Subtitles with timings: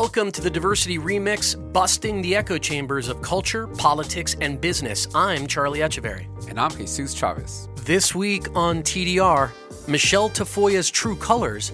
[0.00, 5.08] Welcome to the Diversity Remix, busting the echo chambers of culture, politics, and business.
[5.14, 6.26] I'm Charlie Echeverry.
[6.50, 7.70] And I'm Jesus Chavez.
[7.76, 9.50] This week on TDR,
[9.88, 11.70] Michele Tafoya's True Colors,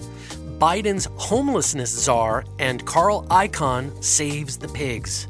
[0.57, 5.27] Biden's homelessness czar, and Carl Icahn saves the pigs.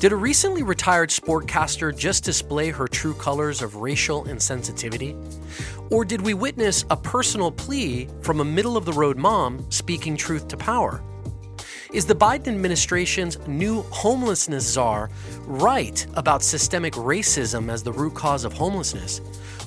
[0.00, 5.14] Did a recently retired sportcaster just display her true colors of racial insensitivity?
[5.92, 10.16] Or did we witness a personal plea from a middle of the road mom speaking
[10.16, 11.00] truth to power?
[11.90, 15.08] Is the Biden administration's new homelessness czar
[15.46, 19.22] right about systemic racism as the root cause of homelessness?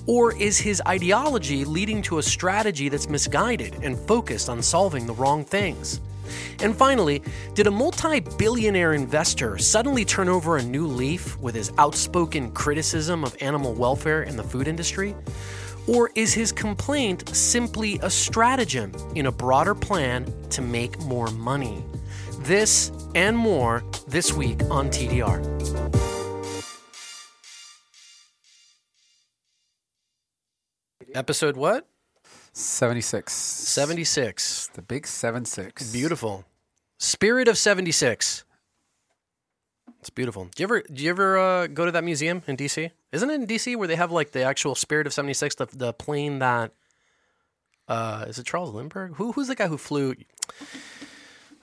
[0.06, 5.14] Or is his ideology leading to a strategy that's misguided and focused on solving the
[5.14, 6.00] wrong things?
[6.62, 7.24] And finally,
[7.56, 13.24] did a multi billionaire investor suddenly turn over a new leaf with his outspoken criticism
[13.24, 15.16] of animal welfare in the food industry?
[15.88, 21.84] Or is his complaint simply a stratagem in a broader plan to make more money?
[22.44, 25.38] This and more this week on TDR.
[31.14, 31.88] Episode what?
[32.54, 33.32] 76.
[33.32, 34.70] 76.
[34.74, 35.94] The big 7 6.
[35.94, 36.46] Beautiful.
[36.98, 38.44] Spirit of 76.
[40.00, 40.46] It's beautiful.
[40.46, 42.90] Do you ever do you ever uh, go to that museum in DC?
[43.12, 45.94] Isn't it in DC where they have like the actual Spirit of 76, the, the
[45.94, 46.74] plane that
[47.88, 49.18] uh, is it Charles Lindbergh?
[49.18, 50.16] Who who's the guy who flew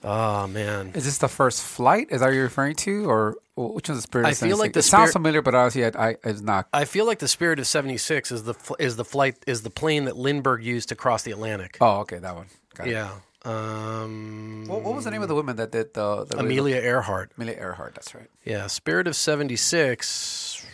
[0.03, 2.07] Oh man, is this the first flight?
[2.09, 4.27] Is that what you're referring to, or which one's the spirit?
[4.27, 6.67] I feel like the it spirit, sounds familiar, but honestly, I, I it's not.
[6.71, 10.05] I feel like the spirit of '76 is the is the flight is the plane
[10.05, 11.77] that Lindbergh used to cross the Atlantic.
[11.81, 12.47] Oh, okay, that one.
[12.75, 13.11] Got yeah.
[13.43, 17.31] Um, what, what, was the name of the woman that did the, the Amelia Earhart?
[17.37, 18.27] Amelia Earhart, that's right.
[18.43, 20.65] Yeah, Spirit of '76.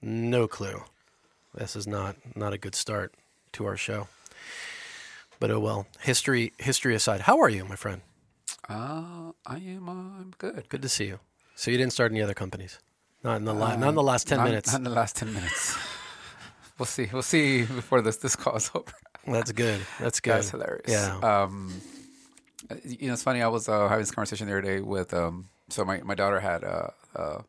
[0.00, 0.82] No clue.
[1.54, 3.14] This is not not a good start
[3.52, 4.08] to our show.
[5.44, 5.86] But oh well.
[6.00, 8.00] History history aside, how are you, my friend?
[8.66, 9.90] Uh, I am.
[9.90, 10.70] Uh, I'm good.
[10.70, 11.20] Good to see you.
[11.54, 12.78] So you didn't start any other companies?
[13.22, 14.72] Not in the la- uh, not in the last ten not, minutes.
[14.72, 15.76] Not in the last ten minutes.
[16.78, 17.10] we'll see.
[17.12, 18.90] We'll see before this this call is over.
[19.26, 19.82] That's good.
[20.00, 20.32] That's good.
[20.32, 20.88] That's hilarious.
[20.88, 21.18] Yeah.
[21.18, 21.78] Um,
[22.82, 23.42] you know, it's funny.
[23.42, 25.50] I was uh, having this conversation the other day with um.
[25.68, 27.44] So my, my daughter had a, a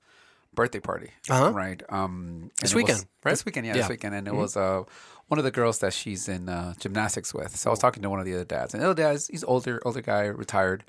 [0.53, 1.51] birthday party, uh-huh.
[1.51, 1.81] right?
[1.87, 3.31] Um, this weekend, was, right?
[3.31, 3.81] This weekend, yeah, yeah.
[3.83, 4.41] this weekend, and it mm-hmm.
[4.41, 4.83] was uh
[5.27, 7.55] one of the girls that she's in uh, gymnastics with.
[7.55, 9.43] So I was talking to one of the other dads, and the other dad, he's
[9.43, 10.83] older, older guy, retired.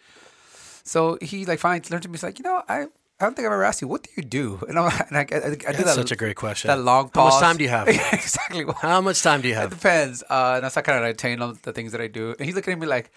[0.84, 2.86] So he like finally turned to me, he's like, you know, I.
[3.19, 3.88] I don't think I've ever asked you.
[3.88, 4.60] What do you do?
[4.69, 5.94] And, I'm, and I, I, I, I did that.
[5.94, 6.69] Such a great question.
[6.69, 7.32] That long pause.
[7.32, 7.88] How much time do you have?
[8.12, 8.66] exactly.
[8.82, 9.72] How much time do you have?
[9.72, 10.22] It depends.
[10.28, 12.34] Uh, and I kind of attain all the things that I do.
[12.38, 13.10] And he's looking at me like,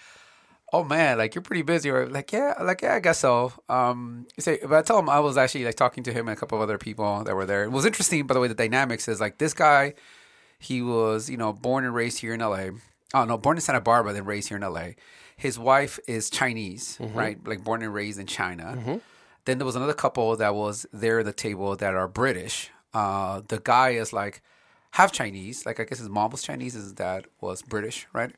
[0.72, 4.26] "Oh man, like you're pretty busy." Or like, "Yeah, like yeah, I guess so." Um,
[4.38, 6.58] say, but I told him I was actually like talking to him and a couple
[6.58, 7.66] of other people that were there.
[7.66, 8.48] It was interesting, by the way.
[8.48, 9.96] The dynamics is like this guy
[10.60, 12.70] he was, you know, born and raised here in LA.
[13.14, 14.90] Oh no, born in Santa Barbara, then raised here in LA.
[15.36, 17.18] His wife is Chinese, mm-hmm.
[17.18, 17.48] right?
[17.48, 18.76] Like born and raised in China.
[18.78, 18.98] Mm-hmm.
[19.46, 22.70] Then there was another couple that was there at the table that are British.
[22.94, 24.42] Uh, the guy is like
[24.92, 25.66] half Chinese.
[25.66, 28.32] Like I guess his mom was Chinese, his dad was British, right?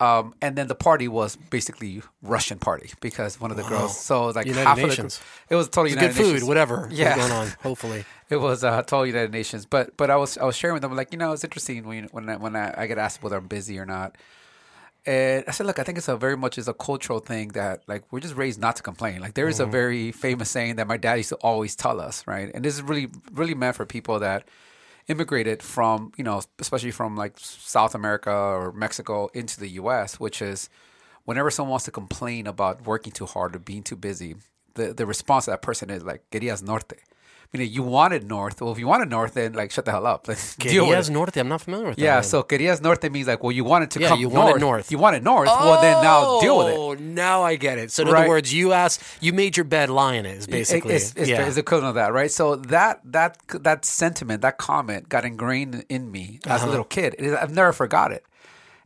[0.00, 3.98] Um, and then the party was basically Russian party because one of the girls.
[3.98, 5.16] So it was like United half Nations.
[5.18, 5.54] of the.
[5.54, 6.48] It was totally it was United good food, Nations.
[6.48, 6.88] whatever.
[6.90, 7.48] Yeah, going on.
[7.62, 9.66] Hopefully, it was uh, totally United Nations.
[9.66, 12.04] But but I was I was sharing with them like you know it's interesting when
[12.06, 14.16] when I, when I, I get asked whether I'm busy or not.
[15.06, 17.82] And I said, look, I think it's a very much is a cultural thing that
[17.86, 19.20] like we're just raised not to complain.
[19.20, 19.68] Like there is mm-hmm.
[19.68, 22.50] a very famous saying that my dad used to always tell us, right?
[22.52, 24.48] And this is really really meant for people that
[25.08, 30.40] immigrated from you know especially from like South America or Mexico into the U.S., which
[30.40, 30.68] is
[31.24, 34.36] whenever someone wants to complain about working too hard or being too busy,
[34.74, 36.98] the the response of that person is like "querías norte,"
[37.54, 38.60] you know, you wanted north.
[38.60, 40.26] Well, if you wanted north, then like shut the hell up.
[40.28, 41.12] Let's deal with Querías it.
[41.12, 41.36] Norte.
[41.36, 42.02] I'm not familiar with that.
[42.02, 42.22] Yeah, name.
[42.24, 44.44] so querías norte means like, well, you wanted to Yeah, come you north.
[44.44, 44.90] wanted north.
[44.90, 45.46] You wanted north.
[45.48, 46.76] Well, then now deal with it.
[46.76, 47.92] Oh, now I get it.
[47.92, 48.20] So in Right.
[48.22, 50.26] other words, you asked, you made your bed, it.
[50.26, 51.46] Is basically, it's, it's, yeah.
[51.46, 52.30] it's equivalent of that, right?
[52.30, 56.68] So that that that sentiment, that comment, got ingrained in me as Uh-huh.
[56.68, 57.14] a little kid.
[57.18, 58.24] Is- I've never forgot it.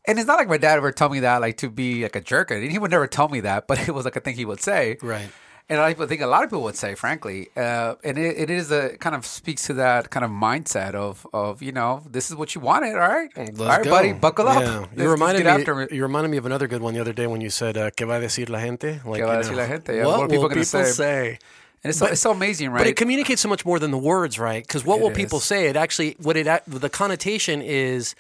[0.05, 2.21] And it's not like my dad ever told me that, like to be like a
[2.21, 2.51] jerk.
[2.51, 4.61] And he would never tell me that, but it was like a thing he would
[4.63, 4.97] say.
[5.03, 5.29] Right.
[5.71, 8.71] And I think a lot of people would say, frankly, uh, and it, it is
[8.71, 12.37] a kind of speaks to that kind of mindset of of you know this is
[12.37, 13.91] what you wanted, all right, Let's all right, go.
[13.91, 14.63] buddy, buckle up.
[14.63, 14.79] Yeah.
[14.79, 15.87] Let's- You reminded me.
[15.97, 18.07] You reminded me of another good one the other day when you said, uh, "¿Qué
[18.07, 19.95] va a decir la gente?" Like, ¿Qué va a decir know, la gente?
[19.95, 20.85] Yeah, What, what people say?
[20.85, 21.39] say?
[21.85, 22.79] And it's so, it's so amazing, right?
[22.79, 24.67] But it communicates so much more than the words, right?
[24.67, 25.69] Because what It will people say?
[25.69, 28.15] It actually, what it the connotation is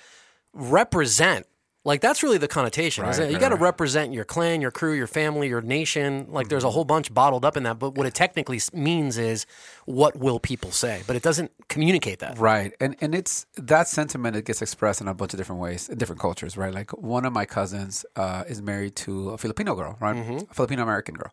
[0.52, 1.46] represent.
[1.88, 3.06] Like that's really the connotation.
[3.06, 3.32] isn't Right, it?
[3.32, 3.62] You got to right.
[3.62, 6.26] represent your clan, your crew, your family, your nation.
[6.29, 7.79] Like there's a whole bunch bottled up in that.
[7.79, 9.46] But what it technically means is
[9.87, 11.02] what will people say?
[11.06, 12.38] But it doesn't communicate that.
[12.38, 12.75] Right.
[12.79, 15.96] And and it's that sentiment it gets expressed in a bunch of different ways, in
[15.96, 16.75] different cultures, right?
[16.75, 20.14] Like one of my cousins uh, is married to a Filipino girl, right?
[20.17, 20.50] Mm-hmm.
[20.50, 21.32] A Filipino American girl.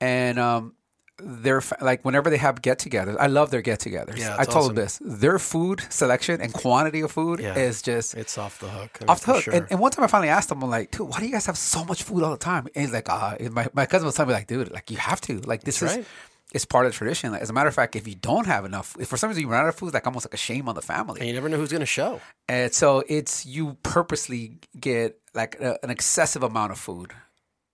[0.00, 0.74] And um
[1.24, 4.18] they're like whenever they have get-togethers, I love their get-togethers.
[4.18, 4.74] Yeah, I told awesome.
[4.74, 7.54] them this: their food selection and quantity of food Yeah.
[7.56, 8.98] is just It's off the hook.
[9.00, 9.42] I mean, off the hook.
[9.44, 9.54] sure.
[9.54, 11.46] And, and one time I finally asked him, I'm like, dude, why do you guys
[11.46, 12.66] have so much food all the time?
[12.74, 14.96] And he's like, ah, and my, my cousin was telling me, like, dude, like, you
[14.96, 15.40] have to.
[15.40, 16.06] Like, this That's is, right.
[16.52, 17.32] it's part of the tradition.
[17.32, 19.42] Like, as a matter of fact, if you don't have enough, if for some reason
[19.42, 21.20] you run out of food, like almost like a shame on the family.
[21.20, 22.20] and you never know who's going to show.
[22.48, 27.12] And so it's, you purposely get like a, an excessive amount of food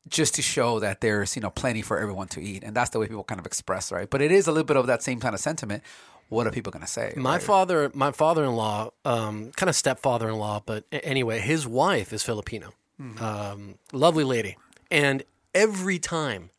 [0.09, 2.63] just to show that there's, you know, plenty for everyone to eat.
[2.65, 4.09] And that's the way people kind of express, right?
[4.09, 5.83] But it is a little bit of that same kind of sentiment.
[6.29, 7.15] What are people going to say?
[7.17, 7.43] My right?
[7.43, 12.75] father, my father-in-law, um, kind of stepfather-in-law, but anyway, his wife is Filipino,
[13.19, 14.57] um, lovely lady,
[14.91, 15.23] and
[15.55, 16.51] every time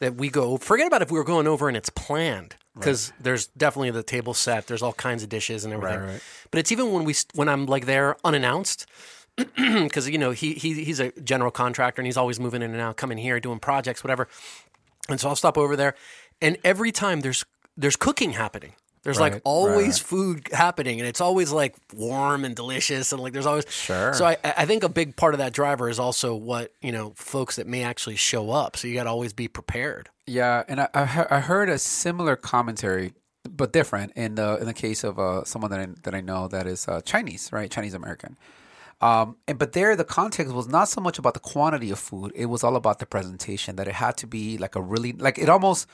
[0.00, 3.46] that we go, forget about if we were going over and it's planned because there's
[3.48, 6.00] definitely the table set, there's all kinds of dishes and everything.
[6.00, 6.20] right.
[6.50, 8.86] But it's even when we when I'm like there unannounced.
[9.56, 12.80] Because you know he, he he's a general contractor and he's always moving in and
[12.80, 14.28] out, coming here, doing projects, whatever.
[15.08, 15.94] And so I'll stop over there,
[16.40, 17.44] and every time there's
[17.76, 18.72] there's cooking happening.
[19.06, 20.08] There's like always right.
[20.08, 24.12] food happening, and it's always like warm and delicious, and like there's always Sure.
[24.14, 27.12] So I I think a big part of that driver is also what you know
[27.14, 28.76] folks that may actually show up.
[28.76, 30.08] So you got to always be prepared.
[30.26, 33.12] Yeah, and I, I I heard a similar commentary,
[33.48, 36.48] but different in the in the case of uh, someone that I, that I know
[36.48, 37.70] that is uh, Chinese, right?
[37.70, 38.36] Chinese American.
[39.00, 42.32] Um, and but there, the context was not so much about the quantity of food;
[42.34, 43.76] it was all about the presentation.
[43.76, 45.86] That it had to be like a really like it almost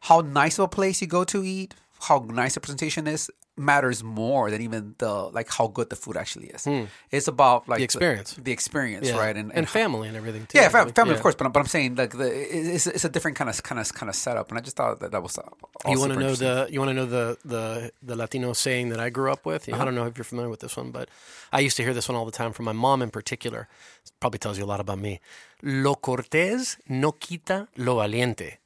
[0.00, 4.02] how nice of a place you go to eat, how nice the presentation is matters
[4.02, 6.66] more than even the like how good the food actually is.
[7.10, 7.78] It's about like.
[7.78, 8.34] The experience.
[8.34, 9.36] the, experience, right?
[9.36, 10.58] and, and family and everything too.
[10.58, 11.16] yeah, fam- family, yeah.
[11.16, 12.28] of course, but, I'm- but I'm saying like the
[12.74, 15.00] it's, it's a different kind of kind of kind of setup, and I just thought
[15.00, 15.38] that that was.
[15.38, 15.42] Uh,
[15.90, 19.00] You want to know the you want to know the the the Latino saying that
[19.00, 19.68] I grew up with.
[19.68, 19.80] Uh-huh.
[19.80, 21.08] I don't know if you're familiar with this one, but
[21.52, 23.68] I used to hear this one all the time from my mom in particular.
[24.04, 25.20] It probably tells you a lot about me.
[25.62, 28.58] Lo cortés no quita lo valiente.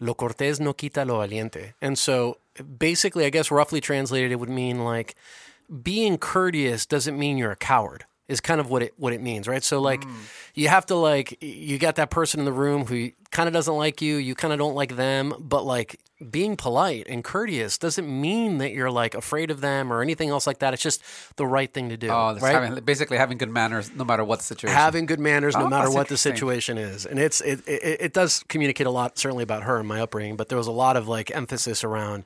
[0.00, 1.74] Lo cortés no quita lo valiente.
[1.80, 2.38] And so
[2.78, 5.14] basically, I guess roughly translated, it would mean like
[5.82, 8.06] being courteous doesn't mean you're a coward.
[8.30, 9.62] Is kind of what it what it means, right?
[9.62, 10.14] So like, mm.
[10.54, 13.74] you have to like you got that person in the room who kind of doesn't
[13.74, 15.98] like you, you kind of don't like them, but like
[16.30, 20.46] being polite and courteous doesn't mean that you're like afraid of them or anything else
[20.46, 20.74] like that.
[20.74, 21.02] It's just
[21.36, 22.52] the right thing to do, Oh, right?
[22.52, 24.76] having, basically having good manners no matter what the situation.
[24.76, 28.12] having good manners no Oh, matter what the situation is and it's it, it it
[28.12, 30.96] does communicate a lot certainly about her and my upbringing but there was a lot
[30.96, 32.24] of like emphasis around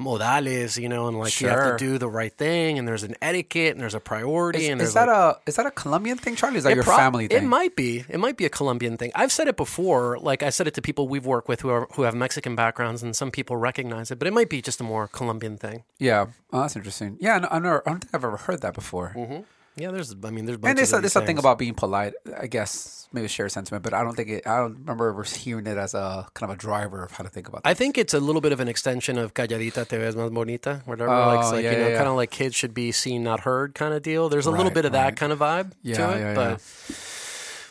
[0.00, 3.14] modales you know and like you have to do the right thing and there's an
[3.22, 6.18] etiquette and there's a priority is, and is that like, a is that a Colombian
[6.18, 6.58] thing, Charlie?
[6.58, 7.44] Is that your prob- family thing?
[7.44, 8.04] It might be.
[8.08, 9.12] It might be a Colombian thing.
[9.14, 10.18] I've said it before.
[10.18, 13.02] Like I said it to people we've worked with who are who have Mexican backgrounds,
[13.02, 14.18] and some people recognize it.
[14.18, 15.84] But it might be just a more Colombian thing.
[15.98, 17.16] Yeah, oh, that's interesting.
[17.20, 19.12] Yeah, no, I, never, I don't think I've ever heard that before.
[19.16, 19.42] Mm-hmm.
[19.76, 20.14] Yeah, there's.
[20.24, 20.58] I mean, there's.
[20.62, 22.14] And there's a, there's these a thing about being polite.
[22.38, 24.46] I guess maybe share sentiment, but I don't think it.
[24.46, 27.30] I don't remember ever hearing it as a kind of a driver of how to
[27.30, 27.58] think about.
[27.58, 27.68] It.
[27.68, 30.82] I think it's a little bit of an extension of calladita te ves más bonita,
[30.84, 31.10] whatever.
[31.10, 33.22] Oh, like, it's like yeah, you know, yeah, kind of like kids should be seen,
[33.22, 34.28] not heard, kind of deal.
[34.28, 36.50] There's a little bit of that kind of vibe Yeah, to it, yeah, but
[36.90, 36.96] yeah.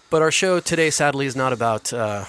[0.09, 2.25] but our show today, sadly, is not about uh,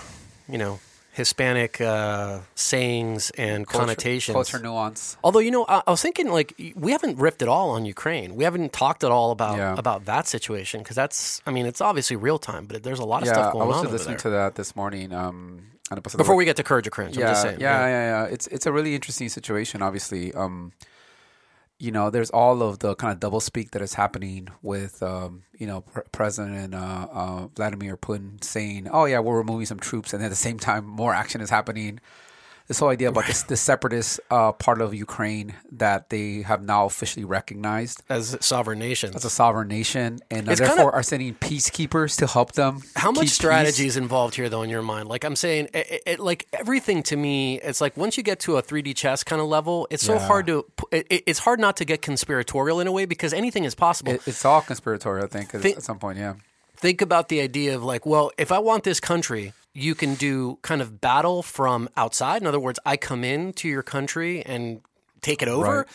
[0.49, 0.81] you know
[1.13, 4.35] Hispanic uh, sayings and Culture- connotations.
[4.35, 5.17] culture nuance.
[5.23, 8.35] Although you know, I, I was thinking like we haven't riffed at all on Ukraine.
[8.35, 9.75] We haven't talked at all about Yeah.
[9.77, 11.43] about that situation because that's.
[11.47, 13.69] I mean, it's obviously real time, but there's a lot of Yeah, stuff I going
[13.69, 14.23] was on just over listening there.
[14.23, 15.13] to that this morning.
[15.13, 17.61] Um, on episode Before we get to Courage or Cringe, yeah, I'm just saying.
[17.61, 18.33] yeah, yeah, yeah.
[18.33, 19.83] It's it's a really interesting situation.
[19.83, 20.73] Obviously, um,
[21.83, 25.43] you know, there's all of the kind of double speak that is happening with, um,
[25.59, 30.13] you know, Pre- President uh, uh, Vladimir Putin saying, "Oh yeah, we're removing some troops,"
[30.13, 31.99] and at the same time, more action is happening.
[32.69, 36.87] This whole idea about this, this separatist uh, part of Ukraine that they have now
[36.87, 39.15] officially recognized as sovereign nations.
[39.17, 42.81] as a sovereign nation, and uh, therefore kinda- are sending peacekeepers to help them.
[42.97, 43.93] How much strategy peace.
[43.93, 45.09] is involved here, though, in your mind?
[45.09, 48.57] Like I'm saying, it, it, like everything to me, it's like once you get to
[48.57, 50.27] a 3D chess kind of level, it's so Yeah.
[50.27, 50.65] hard to.
[50.91, 54.13] It, it- it's hard not to get conspiratorial in a way because anything is possible.
[54.13, 56.19] It, it's all conspiratorial, I think, Think- at some point.
[56.19, 56.35] Yeah.
[56.77, 60.59] think about the idea of like, well, if I want this country, you can do
[60.63, 62.43] kind of battle from outside.
[62.43, 64.83] In other words, I come into your country and
[65.21, 65.79] take it over.
[65.79, 65.87] Right.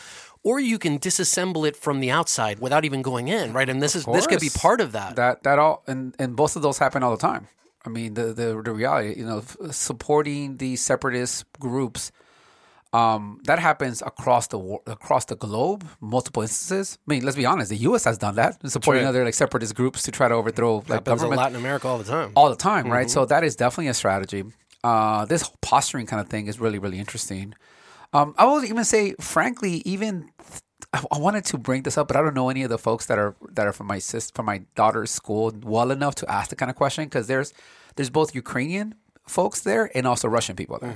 [0.44, 3.68] Or you can disassemble it from the outside without even going in, right?
[3.68, 5.18] And this is this could be part of that.
[5.18, 7.48] That that all and and both of those happen all the time.
[7.86, 12.12] I mean, the the, the reality, you know, supporting the separatist groups,
[12.98, 15.82] um, that happens across the wor- across the globe,
[16.16, 16.98] multiple instances.
[17.08, 18.04] I mean, let's be honest, the U.S.
[18.10, 21.40] has done that, supporting other like separatist groups to try to overthrow like happens government
[21.44, 22.32] Latin America all the time.
[22.36, 23.10] all the time, right?
[23.16, 24.44] So that is definitely a strategy.
[24.84, 27.54] Uh, this whole posturing kind of thing is really, really interesting.
[28.14, 30.30] Um, I will even say, frankly, even
[30.94, 33.06] I, I wanted to bring this up, but I don't know any of the folks
[33.08, 36.50] that are that are from my sis from my daughter's school well enough to ask
[36.50, 37.54] the kind of question because there's
[37.96, 38.96] there's both Ukrainian
[39.28, 40.96] folks there and also Russian people there.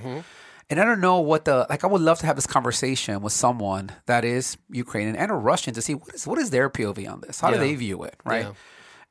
[0.71, 1.83] And I don't know what the like.
[1.83, 5.73] I would love to have this conversation with someone that is Ukrainian and a Russian
[5.73, 7.41] to see what is what is their POV on this.
[7.41, 8.45] How do they view it, right?
[8.45, 8.53] Yeah.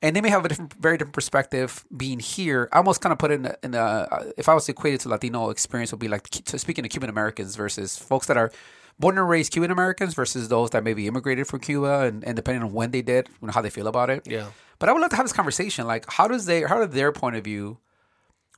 [0.03, 2.69] and they may have a different, very different perspective being here.
[2.73, 5.51] I almost kind of put it in, a, in if I was equated to Latino
[5.51, 8.51] experience, would be like to speaking to Cuban Americans versus folks that are
[8.99, 12.63] born and raised Cuban Americans versus those that maybe immigrated from Cuba, and, and depending
[12.63, 14.27] on when they did, you know, how they feel about it.
[14.27, 14.47] Yeah.
[14.79, 15.87] But I would love to have this conversation.
[15.87, 17.79] Like, how does they, how does their point of view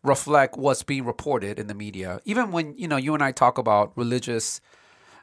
[0.02, 2.20] reflect what's being reported in the media?
[2.24, 4.60] Even when you know you and I talk about religious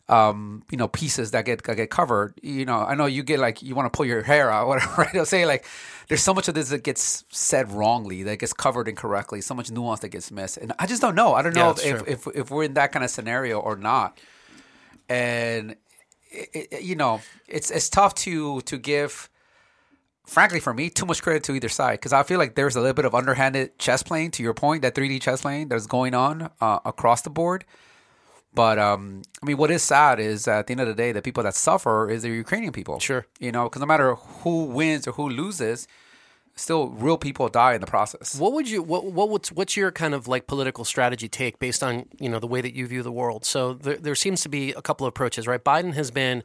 [0.10, 2.34] um, you know, pieces that get that get covered.
[2.42, 4.90] You know, I know you get like you want to pull your hair out, whatever.
[4.98, 5.14] Right?
[5.14, 5.66] They'll say like,
[6.08, 9.70] there's so much of this that gets said wrongly, that gets covered incorrectly, so much
[9.70, 11.36] nuance that gets missed, and I just don't know.
[11.36, 14.20] I don't know it's if, if if we're in that kind of scenario or not.
[15.08, 15.76] And
[16.32, 19.30] it, it, you know, it's it's tough to to give.
[20.30, 22.80] Frankly, for me, too much credit to either side because I feel like there's a
[22.80, 24.32] little bit of underhanded chess playing.
[24.32, 27.66] To your point, that 3D chess playing that's going on uh, across the board.
[28.54, 31.22] But um, I mean, what is sad is at the end of the day, the
[31.22, 33.00] people that suffer is the Ukrainian people.
[33.00, 33.26] Sure.
[33.40, 35.88] you know, because no matter who wins or who loses,
[36.56, 38.40] still real people die in the process.
[38.40, 41.82] What would you what what what's what's your kind of like political strategy take based
[41.82, 43.46] on you know the way that you view the world?
[43.46, 45.64] So there there seems to be a couple of approaches, right?
[45.64, 46.44] Biden has been,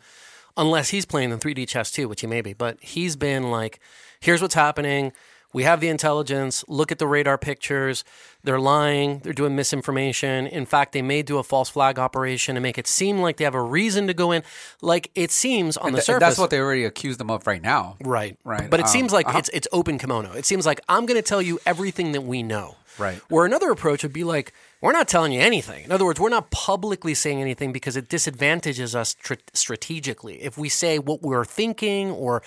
[0.56, 3.80] unless he's playing in 3D chess too, which he may be, but he's been like,
[4.20, 5.12] here's what's happening.
[5.52, 6.64] We have the intelligence.
[6.66, 8.02] Look at the radar pictures.
[8.42, 9.20] They're lying.
[9.20, 10.48] They're doing misinformation.
[10.48, 13.44] In fact, they may do a false flag operation and make it seem like they
[13.44, 14.42] have a reason to go in.
[14.82, 16.20] Like it seems on the Th- surface.
[16.20, 17.96] that's what they already accused them of right now.
[18.02, 18.36] Right.
[18.42, 18.68] Right.
[18.68, 19.38] But it Um, seems like uh-huh.
[19.38, 20.32] it's it's open kimono.
[20.32, 22.74] It seems like I'm going to tell you everything that we know.
[22.98, 23.18] Right.
[23.28, 24.52] Where another approach would be like,
[24.84, 25.82] we're not telling you anything.
[25.82, 30.42] In other words, we're not publicly saying anything because it disadvantages us tr- strategically.
[30.42, 32.42] If we say what we're thinking or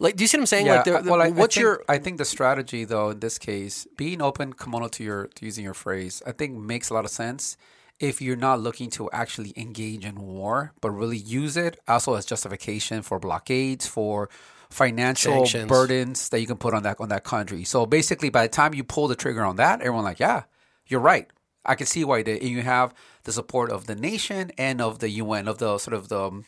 [0.00, 0.66] like, do you see what I'm saying?
[0.66, 0.82] Yeah.
[0.84, 3.86] like, well, I, what's I think, your I think the strategy, though, in this case,
[3.96, 7.12] being open kimono to your to using your phrase, I think makes a lot of
[7.12, 7.56] sense.
[8.00, 12.26] If you're not looking to actually engage in war, but really use it also as
[12.26, 14.28] justification for blockades, for
[14.70, 15.68] financial Sanctions.
[15.68, 17.62] burdens that you can put on that on that country.
[17.62, 20.42] So basically, by the time you pull the trigger on that, everyone like, yeah,
[20.88, 21.30] you're right.
[21.66, 22.94] I can see why they, and you have
[23.24, 26.44] the support of the nation and of the UN, of the sort of the um,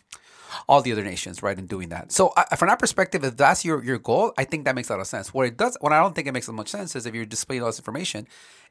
[0.66, 2.10] all the other nations, right, in doing that.
[2.10, 5.00] So, from that perspective, if that's your your goal, I think that makes a lot
[5.00, 5.34] of sense.
[5.34, 7.26] What it does, what I don't think it makes as much sense is if you're
[7.26, 8.26] displaying all this information,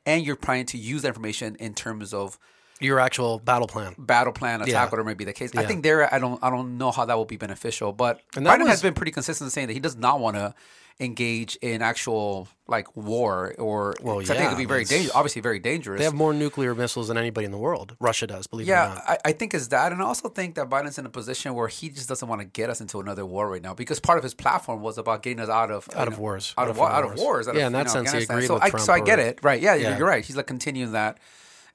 [0.05, 2.39] and you're trying to use that information in terms of
[2.79, 3.93] your actual battle plan?
[3.97, 4.83] battle plan, attack, Yeah.
[4.85, 5.51] whatever may be the case.
[5.55, 7.91] I think there, I don't, I don't know how that will be beneficial.
[7.91, 10.35] But And Biden was- has been pretty consistent in saying that he does not want
[10.37, 10.53] to
[10.99, 13.93] engage in actual like war or.
[14.01, 15.15] Well, 'cause I think yeah, it could be very dangerous.
[15.15, 15.99] Obviously, very dangerous.
[15.99, 17.95] They have more nuclear missiles than anybody in the world.
[17.99, 19.03] Russia does, believe it or Yeah, not.
[19.07, 21.67] I, I think it's that, and I also think that Biden's in a position where
[21.67, 24.23] he just doesn't want to get us into another war right now because part of
[24.23, 26.53] his platform was about getting us out of Out you of know, wars.
[26.57, 27.21] out Out of of wa- foreign out of wars.
[27.21, 27.47] wars.
[27.47, 28.99] out Yeah, of, in that know, sense, he agreed so with I, Trump So I
[28.99, 29.61] get it, right?
[29.61, 29.97] Yeah, you're- Yeah.
[29.99, 30.25] you're right.
[30.25, 31.19] He's like continuing that,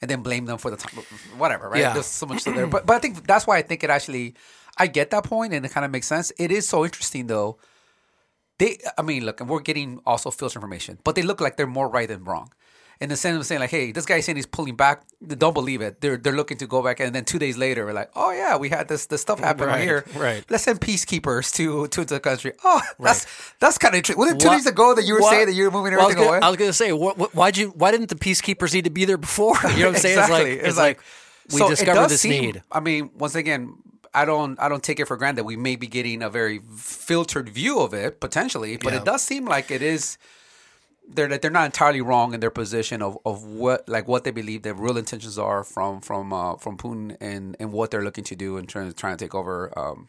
[0.01, 1.05] and then blame them for the time,
[1.39, 1.79] whatever, right?
[1.81, 1.93] Yeah.
[1.93, 4.35] There's so much there, but but I think that's why I think it actually,
[4.77, 6.33] I get that point, and it kind of makes sense.
[6.39, 7.57] It is so interesting though.
[8.63, 11.67] They, I mean, look, and we're getting also filter information, but they look like they're
[11.81, 12.49] more right than wrong.
[13.01, 15.03] In the sense of saying, like, hey, this guy's saying he's pulling back.
[15.27, 16.01] Don't believe it.
[16.01, 18.55] They're they're looking to go back, and then two days later, we're like, oh yeah,
[18.63, 20.05] we had this this stuff happen Right, here.
[20.15, 20.45] right.
[20.49, 22.53] Let's send peacekeepers to to the country.
[22.63, 23.27] Oh, that's
[23.59, 24.21] that's kind of interesting.
[24.23, 26.03] Wasn't it two days ago that you were wha- saying that you were moving Well,
[26.03, 26.47] I everything gonna- away?
[26.47, 27.71] I was going to say, what, what, why'd you?
[27.71, 29.57] Why didn't the peacekeepers need to be there before?
[29.65, 30.19] You know what I'm saying?
[30.21, 30.53] exactly.
[30.69, 32.63] It's like, it's like, we so discovered this seem- need.
[32.71, 33.75] I mean, once again,
[34.15, 36.61] I don't I don't take it for granted that we may be getting a very
[36.77, 39.01] filtered view of it potentially, but Yeah.
[39.01, 40.19] it does seem like it is
[41.09, 44.31] they're that they're not entirely wrong in their position of, of what like what they
[44.31, 48.25] believe their real intentions are from from uh, from Putin and and what they're looking
[48.25, 50.09] to do in terms of trying to take over um,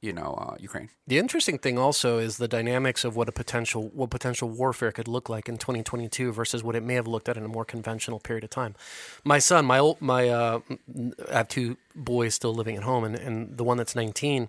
[0.00, 0.90] you know uh, Ukraine.
[1.06, 5.08] The interesting thing also is the dynamics of what a potential what potential warfare could
[5.08, 8.20] look like in 2022 versus what it may have looked at in a more conventional
[8.20, 8.74] period of time.
[9.24, 10.60] My son, my old, my uh,
[11.30, 14.48] I have two boys still living at home, and, and the one that's 19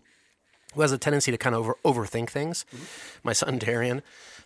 [0.74, 2.66] who has a tendency to kind of over, overthink things.
[2.72, 2.84] Mm-hmm.
[3.24, 4.04] My son Darian.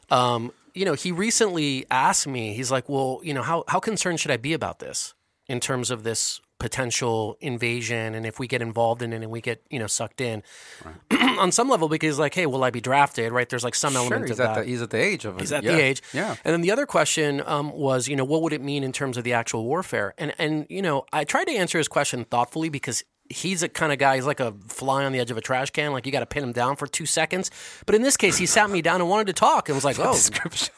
[0.10, 4.20] Um, you know, he recently asked me, he's like, well, you know, how, how concerned
[4.20, 5.14] should I be about this
[5.48, 9.42] in terms of this potential invasion and if we get involved in it and we
[9.42, 10.44] get, you know, sucked in
[10.86, 11.38] right.
[11.40, 13.32] on some level because like, hey, will I be drafted?
[13.32, 13.50] Right.
[13.50, 14.62] There's like some sure, element he's of at that.
[14.62, 15.42] The, he's at the age of it.
[15.42, 15.72] He's at yeah.
[15.72, 16.04] the age.
[16.14, 16.36] Yeah.
[16.46, 19.18] And then the other question um, was, you know, what would it mean in terms
[19.18, 20.14] of the actual warfare?
[20.20, 23.92] And, and, you know, I tried to answer his question thoughtfully because he's a kind
[23.92, 24.16] of guy.
[24.16, 25.94] He's like a fly on the edge of a trash can.
[25.94, 27.50] Like you got to pin him down for two seconds.
[27.88, 29.98] But in this case, he sat me down and wanted to talk and was like,
[29.98, 30.74] "Oh, description."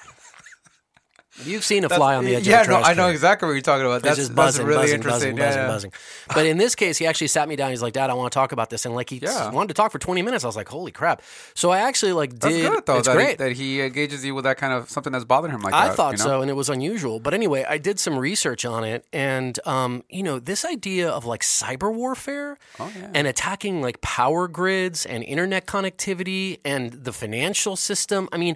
[1.43, 3.11] You've seen a fly on the edge yeah, of a trash no, I know can.
[3.13, 4.03] exactly what you're talking about.
[4.03, 5.35] That's, just buzzing, that's really buzzing, interesting.
[5.35, 5.91] buzzing, yeah, buzzing,
[6.29, 6.33] yeah.
[6.35, 7.71] But in this case, he actually sat me down.
[7.71, 9.49] He's like, "Dad, I want to talk about this," and like he Yeah.
[9.49, 10.43] wanted to talk for 20 minutes.
[10.43, 11.23] I was like, "Holy crap!"
[11.55, 12.69] So I actually like That's did.
[12.71, 12.97] good though.
[12.99, 13.29] it's that great.
[13.31, 15.87] He, that he engages you with that kind of something that's bothering him like I
[15.87, 15.95] that.
[15.97, 16.23] thought you know?
[16.23, 17.19] so, and it was unusual.
[17.19, 21.25] But anyway, I did some research on it, and um, you know, this idea of
[21.25, 23.09] like cyber warfare Oh, yeah.
[23.15, 28.29] and attacking like power grids and internet connectivity and the financial system.
[28.31, 28.55] I mean.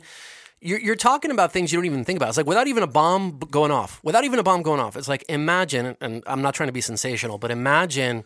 [0.59, 2.29] You're, you're talking about things you don't even think about.
[2.29, 4.95] It's like without even a bomb going off, without even a bomb going off.
[4.97, 8.23] It's like imagine, and I'm not trying to be sensational, but imagine,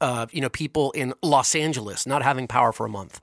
[0.00, 3.20] uh, you know, people in Los Angeles not having power for a month.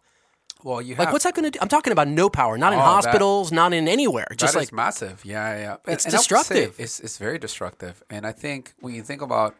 [0.63, 1.59] Well, you Like, what's that going to do?
[1.61, 4.27] I'm talking about no power, not in Oh, that- hospitals, not in anywhere.
[4.35, 5.23] Just that like is massive.
[5.25, 5.75] Yeah, yeah.
[5.85, 6.75] And- It's and I would say destructive.
[6.79, 8.01] It's it's very destructive.
[8.09, 9.55] And I think when you think about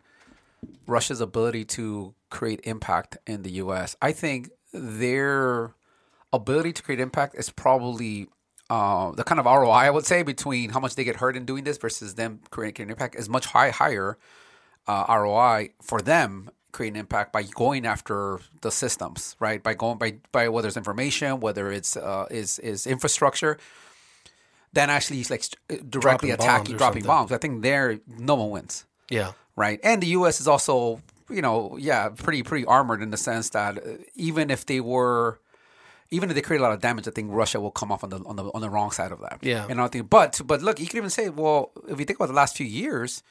[0.87, 5.73] Russia's ability to create impact in the U.S., I think their
[6.31, 8.29] ability to create impact is probably
[8.73, 11.45] uh, the kind of ROI I would say between how much they get hurt in
[11.45, 14.17] doing this versus them creating impact is much high, higher
[14.87, 19.61] uh, ROI for them creating impact by going after the systems, right?
[19.61, 23.59] By going by by whether it's information, whether it's uh, is is infrastructure,
[24.73, 27.07] than actually like directly Dropping attacking, bombs dropping something.
[27.07, 27.31] bombs.
[27.31, 29.33] I think there no one wins, yeah.
[29.55, 29.79] right?
[29.83, 30.41] And the U.S.
[30.41, 33.81] is also you know yeah pretty pretty armored in the sense that uh,
[34.15, 35.39] even if they were
[36.15, 38.09] even if they create a lot of damage, I think Russia will come off on
[38.13, 39.37] the on the on the wrong side of that.
[39.41, 39.67] Yeah.
[39.69, 42.27] and I think, but but look, you could even say, well, if you think about
[42.33, 43.23] the last few years,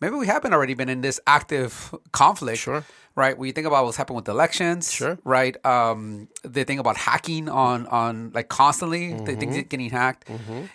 [0.00, 1.72] maybe we haven't already been in this active
[2.12, 2.58] conflict.
[2.58, 2.82] Sure.
[3.16, 3.34] Right.
[3.38, 4.92] When you think about what's happened with elections.
[4.92, 5.18] Sure.
[5.24, 5.54] Right.
[5.64, 9.04] Um, they think about hacking on on like constantly.
[9.12, 9.40] They Mm-hmm.
[9.52, 10.22] think getting hacked.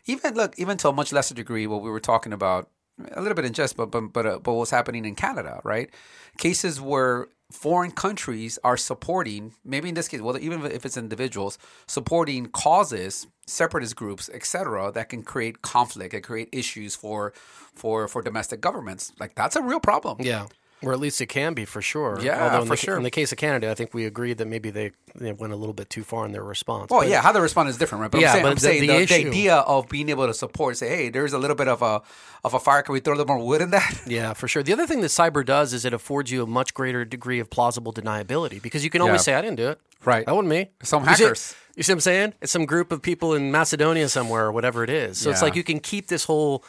[0.05, 2.69] Even look, even to a much lesser degree, what we were talking about
[3.13, 5.89] a little bit in jest, but but but, uh, but what's happening in Canada, right?
[6.37, 11.57] Cases where foreign countries are supporting, maybe in this case, well, even if it's individuals
[11.87, 17.33] supporting causes, separatist groups, etc., that can create conflict and create issues for
[17.73, 19.11] for for domestic governments.
[19.19, 20.17] Like that's a real problem.
[20.19, 20.47] Yeah.
[20.81, 22.19] Or at least it can be for sure.
[22.21, 22.95] Yeah, Although in for the, sure.
[22.95, 25.57] In the case of Canada, I think we agreed that maybe they, they went a
[25.57, 26.89] little bit too far in their response.
[26.89, 28.11] Well, But- yeah, how they respond is different, right?
[28.11, 30.25] But Yeah, I'm saying, but I'm the- saying the the, the idea of being able
[30.27, 32.01] to support, say, hey, there's a little bit of a
[32.45, 32.81] of a fire.
[32.81, 34.01] Can we throw a little more wood in that?
[34.07, 34.63] Yeah, for sure.
[34.63, 37.49] The other thing that cyber does is it affords you a much greater degree of
[37.49, 39.33] plausible deniability because you can always Yeah.
[39.33, 39.81] say, I didn't do it.
[40.05, 40.25] Right.
[40.25, 40.69] That wasn't me.
[40.81, 41.55] Some You see- hackers.
[41.75, 42.33] You see what I'm saying?
[42.41, 45.17] It's some group of people in Macedonia somewhere or whatever it is.
[45.17, 46.63] So it's like you can keep this whole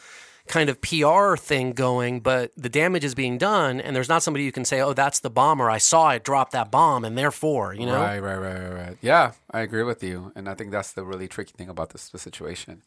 [0.48, 4.44] kind of PR thing going, but the damage is being done, and there's not somebody
[4.44, 5.70] you can say, oh, that's the bomber.
[5.70, 8.00] I saw it drop that bomb, and therefore, you know?
[8.00, 8.96] Right, right, right, right, right.
[9.00, 12.08] Yeah, I agree with you, and I think that's the really tricky thing about this,
[12.08, 12.82] this situation.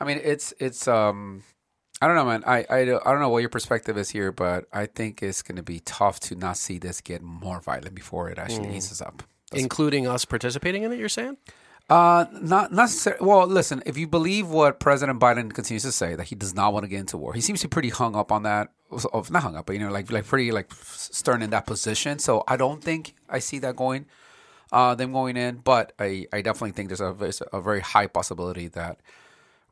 [0.00, 1.42] I mean, it's it's um,
[2.00, 2.44] I don't know, man.
[2.46, 5.56] I, I I don't know what your perspective is here, but I think it's going
[5.56, 9.22] to be tough to not see this get more violent before it actually eases up.
[9.52, 11.38] Including us participating in it, you're saying?
[11.88, 13.24] Uh, not necessarily.
[13.24, 16.72] Well, listen, if you believe what President Biden continues to say that he does not
[16.72, 18.72] want to get into war, he seems to be pretty hung up on that.
[18.90, 22.18] Of not hung up, but you know, like like pretty like stern in that position.
[22.18, 24.06] So I don't think I see that going,
[24.72, 25.56] uh, them going in.
[25.56, 27.14] But I I definitely think there's a
[27.52, 29.00] a very high possibility that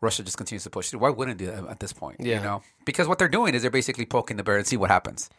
[0.01, 0.93] Russia just continues to push.
[0.93, 2.21] Why wouldn't it do that at this point?
[2.21, 2.39] Yeah.
[2.39, 4.91] You know, because what they're doing is they're basically poking the bear and see what
[4.91, 5.31] happens.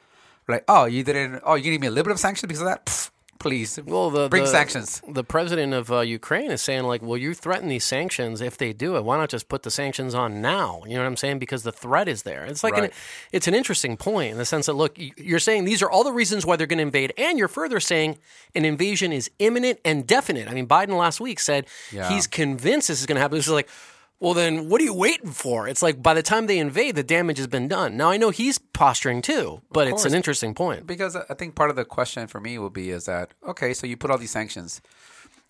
[0.47, 1.41] Like, oh, you didn't.
[1.43, 2.85] Oh, you gave me a little bit of sanctions because of that.
[2.85, 5.01] Pfft, please, Well, the bring the- sanctions.
[5.07, 8.41] The president of uh, Ukraine is saying, like, well, you threaten these sanctions.
[8.41, 10.81] If they do it, why not just put the sanctions on now?
[10.85, 11.39] You know what I'm saying?
[11.39, 12.45] Because the threat is there.
[12.45, 12.89] It's like an,
[13.31, 16.11] it's an interesting point in the sense that look, you're saying these are all the
[16.11, 18.17] reasons why they're going to invade, and you're further saying
[18.55, 20.47] an invasion is imminent and definite.
[20.49, 22.09] I mean, Biden last week said Yeah.
[22.09, 23.37] he's convinced this is going to happen.
[23.37, 23.69] This is like.
[24.19, 25.67] Well, then what are you waiting for?
[25.67, 27.97] It's like by the time they invade, the damage has been done.
[27.97, 30.87] Now, I know he's posturing too, but it's an interesting point.
[30.87, 33.85] Because I think part of the question for me will be is that okay, so
[33.85, 34.81] you put all these sanctions,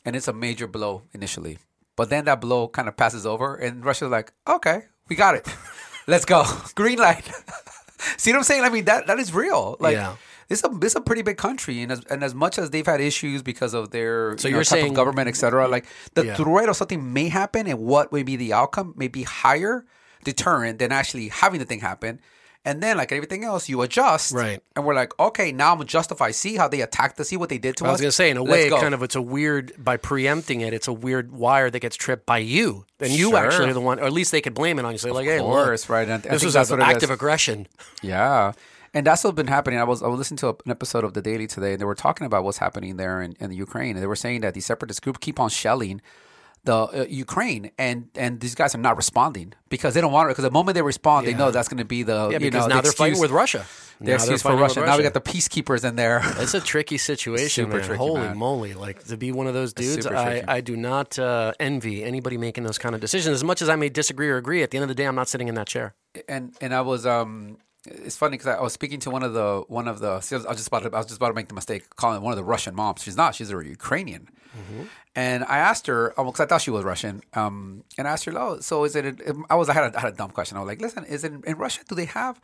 [0.03, 1.59] and it's a major blow initially,
[1.95, 5.47] but then that blow kind of passes over, and Russia's like, okay, we got it,
[6.07, 6.43] let's go,
[6.75, 7.25] green light.
[8.17, 8.63] See what I'm saying?
[8.63, 9.77] I mean that that is real.
[9.79, 9.95] Like.
[9.95, 10.15] Yeah.
[10.49, 13.01] It's a it's a pretty big country, and as and as much as they've had
[13.01, 15.67] issues because of their So you you're type saying- of government, etc.
[15.67, 16.35] Like the Yeah.
[16.35, 19.85] threat of something may happen, and what may be the outcome may be higher
[20.23, 22.19] deterrent than actually having the thing happen.
[22.65, 24.61] And then, like everything else, you adjust, Right.
[24.75, 26.35] And we're like, okay, now I'm justified.
[26.35, 27.29] See how they attacked us.
[27.29, 27.89] See what they did to I us.
[27.89, 28.81] I was gonna say, in a Let's way, go.
[28.81, 30.73] kind of it's a weird by preempting it.
[30.73, 33.37] It's a weird wire that gets tripped by you, and you Sure.
[33.37, 34.97] actually are the one, or at least they could blame it on you.
[34.97, 36.09] Say like, hey, Of look, course, right?
[36.09, 37.67] And this think was that's an act of aggression.
[38.01, 38.51] Yeah.
[38.93, 39.79] And that's what's been happening.
[39.79, 41.95] I was I was listening to an episode of the Daily today, and they were
[41.95, 44.65] talking about what's happening there in, in the Ukraine, and they were saying that these
[44.65, 46.01] separatist groups keep on shelling
[46.63, 50.31] the uh, Ukraine, and and these guys are not responding because they don't want it.
[50.31, 52.67] Because the moment they respond, they know that's going to be the Yeah, you because
[52.67, 53.65] know, now the they're fighting with Russia.
[53.99, 54.81] The Now they're excuse for with Russia.
[54.81, 56.21] Now we got the peacekeepers in there.
[56.37, 57.85] It's a tricky situation, Super man.
[57.85, 58.37] tricky, Holy man.
[58.37, 58.73] moly!
[58.73, 60.43] Like to be one of those dudes, I.
[60.47, 63.33] I do not uh, envy anybody making those kind of decisions.
[63.35, 65.15] As much as I may disagree or agree, at the end of the day, I'm
[65.15, 65.93] not sitting in that chair.
[66.27, 67.57] and and I was um
[67.91, 70.35] it's funny because I, I was speaking to one of the one of the see,
[70.35, 72.31] I was just about to, I was just about to make the mistake calling one
[72.31, 73.03] of the Russian moms.
[73.03, 73.35] She's not.
[73.35, 74.29] She's a Ukrainian.
[75.15, 77.21] And I asked her because I thought she was Russian.
[77.33, 80.01] Um, and I asked her, "Oh, so is it?" I was I had a, I
[80.01, 80.57] had a dumb question.
[80.57, 81.81] I was like, "Listen, is it in Russia?
[81.87, 82.39] Do they have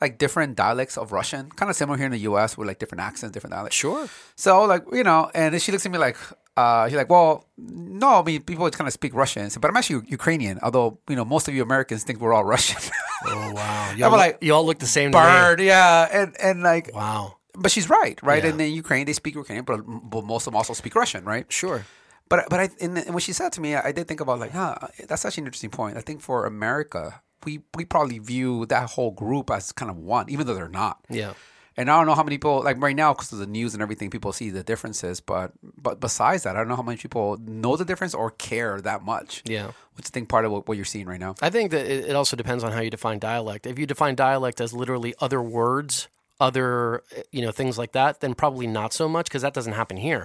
[0.00, 1.50] like different dialects of Russian?
[1.50, 2.56] Kind of similar here in the U.S.
[2.58, 4.08] with like different accents, different dialects." Sure.
[4.36, 6.16] So like you know, and then she looks at me like,
[6.56, 9.76] uh, she's like, well, no, I mean people kind of speak Russian, So- but I'm
[9.76, 10.58] actually Ukrainian.
[10.62, 12.80] Although you know most of you Americans think we're all Russian.
[13.24, 13.90] Oh wow!
[13.90, 15.12] I'm Y'all, like, look, you all look the same.
[15.12, 17.36] Bird, yeah, and and like, Wow.
[17.54, 18.42] but she's right, right?
[18.42, 18.50] Yeah.
[18.50, 21.46] And in Ukraine they speak Ukrainian, but, but most of them also speak Russian, right?
[21.60, 21.84] Sure.
[22.28, 24.74] But but I and when she said to me, I did think about like, huh,
[25.08, 25.96] that's actually an interesting point.
[25.96, 30.28] I think for America, we we probably view that whole group as kind of one,
[30.28, 30.98] even though they're not.
[31.08, 31.34] Yeah.
[31.76, 33.82] And I don't know how many people like right now because of the news and
[33.82, 35.20] everything, people see the differences.
[35.20, 38.80] But but besides that, I don't know how many people know the difference or care
[38.80, 39.42] that much.
[39.46, 39.72] Yeah.
[39.94, 41.34] which I think part of what, what you're seeing right now.
[41.40, 43.66] I think that it also depends on how you define dialect.
[43.66, 46.08] If you define dialect as literally other words,
[46.46, 49.96] other you know things like that, then probably not so much because that doesn't happen
[50.08, 50.22] here.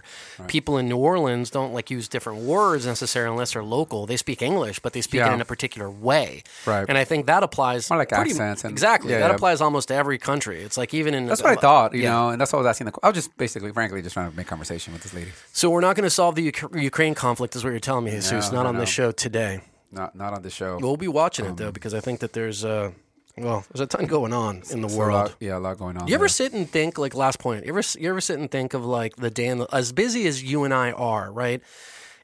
[0.48, 4.06] People in New Orleans don't like use different words necessarily unless they're local.
[4.12, 6.44] They speak English, but they speak it in a particular way.
[6.66, 6.86] Right.
[6.90, 9.12] And I think that applies More like pretty- accents and- exactly.
[9.12, 9.36] yeah, that yeah.
[9.36, 10.58] applies almost to every country.
[10.64, 12.12] It's like even in That's what I thought, you Yeah.
[12.14, 12.88] know, and that's what I was asking.
[12.88, 15.32] The, I was just basically, frankly, just trying to make conversation with this lady.
[15.54, 18.12] So we're not going to solve the Uk- Ukraine conflict, is what you're telling me,
[18.12, 18.52] Jesus.
[18.52, 18.82] No, not no, on no.
[18.82, 19.62] this show today.
[19.92, 20.78] Not not on the show.
[20.82, 22.92] We'll be watching it Um, though because I think that there's uh,
[23.38, 25.14] well, there's a ton going on in the It's a world.
[25.14, 26.08] lot- yeah, a lot going on.
[26.08, 26.30] You ever there.
[26.30, 27.66] sit and think like last point?
[27.66, 30.28] You ever you ever sit and think of like the day in the as busy
[30.28, 31.62] as you and I are, right?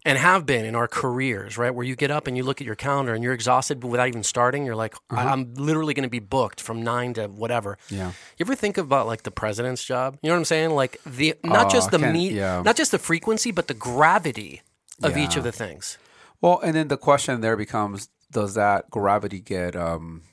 [0.06, 1.74] And have been in our careers, right?
[1.74, 4.10] Where you get up and you look at your calendar and you're exhausted but without
[4.10, 4.66] even starting.
[4.66, 7.78] You're like, I- I'm literally going to be booked from nine to whatever.
[7.90, 8.08] Yeah.
[8.38, 10.18] You ever think about like the president's job?
[10.22, 10.72] You know what I'm saying?
[10.72, 12.62] Like the not Oh, just I the can't- meat, yeah.
[12.64, 14.62] not just the frequency, but the gravity
[15.02, 15.38] of each Yeah.
[15.38, 15.98] of the things.
[16.42, 19.74] Well, and then the question there becomes: Does that gravity get?
[19.78, 20.24] um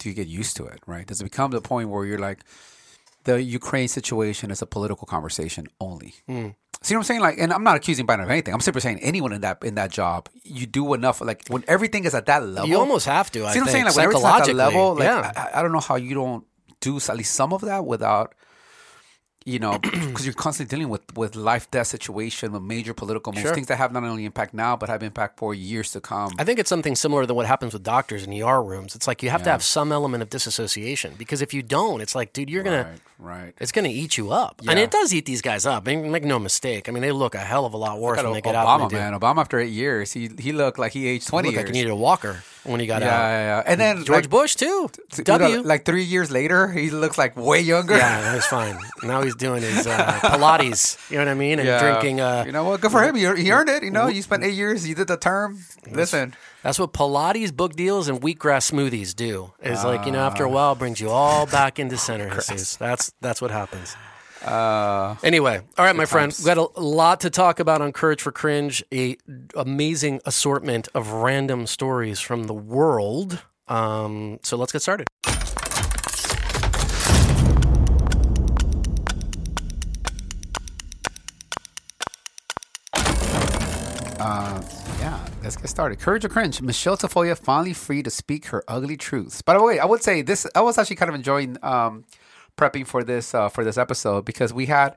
[0.00, 0.80] Do you get used to it?
[0.86, 1.06] Right?
[1.06, 2.40] Does it become the point where you're like,
[3.24, 6.14] the Ukraine situation is a political conversation only?
[6.26, 6.48] Hmm.
[6.82, 7.20] See what I'm saying?
[7.20, 8.54] Like, and I'm not accusing Biden of anything.
[8.54, 11.20] I'm simply saying anyone in that in that job, you do enough.
[11.20, 13.44] Like when everything is at that level, You almost have to.
[13.44, 13.84] I See what I'm saying?
[13.84, 14.76] Like when everything's at that psychologically.
[14.78, 15.50] level, like yeah.
[15.54, 16.44] I, I don't know how you don't
[16.80, 18.34] do at least some of that without,
[19.46, 23.42] you know, because you're constantly dealing with with life death situation, with major political moves,
[23.42, 23.54] Sure.
[23.54, 26.32] things that have not only impact now but have impact for years to come.
[26.38, 28.94] I think it's something similar to what happens with doctors in ER rooms.
[28.94, 32.14] It's like you have to have some element of disassociation because if you don't, it's
[32.14, 33.54] like, dude, you're gonna, right, right.
[33.60, 35.88] it's gonna eat you up, and it does eat these guys up.
[35.88, 36.88] I mean, make no mistake.
[36.88, 38.90] I mean, they look a hell of a lot worse when they get Obama, out.
[38.90, 38.96] do.
[38.96, 39.12] man.
[39.18, 41.64] Obama after eight years, he he looked like he aged twenty Look years.
[41.66, 43.20] like you needed a walker when he got yeah, out.
[43.20, 43.62] yeah, yeah.
[43.66, 44.90] And then George like, Bush too.
[45.14, 45.62] dude, W.
[45.62, 47.96] like three years later, he looks like way younger.
[47.96, 48.76] yeah, that was fine.
[49.02, 50.98] Now he's doing his uh, Pilates.
[51.10, 51.58] You know what I mean?
[51.58, 51.80] And Yeah.
[51.80, 52.20] drinking.
[52.20, 52.80] Uh, you know what?
[52.80, 53.14] Good for him.
[53.14, 53.82] He, earned it.
[53.82, 54.86] You know, you spent eight years.
[54.88, 55.58] You did the term.
[55.90, 59.52] Listen, That's what Pilates book deals and wheatgrass smoothies do.
[59.62, 60.52] Is like you know, after a Ah.
[60.52, 62.28] while, it brings you all back into center.
[62.34, 62.76] Jesus.
[62.86, 63.96] That's that's what happens.
[64.44, 68.22] uh, Anyway, all right, my friend, we got a lot to talk about on Courage
[68.22, 68.82] for Cringe.
[68.92, 69.16] A
[69.56, 73.42] amazing assortment of random stories from the world.
[73.68, 75.06] Um, so let's get started.
[84.20, 85.98] Yeah, let's get started.
[85.98, 86.60] Courage or cringe?
[86.60, 89.40] Michele Tafoya finally free to speak her ugly truths.
[89.42, 90.46] By the way, I would say this.
[90.54, 92.04] I was actually kind of enjoying um,
[92.56, 94.94] prepping for this uh, for this episode because we had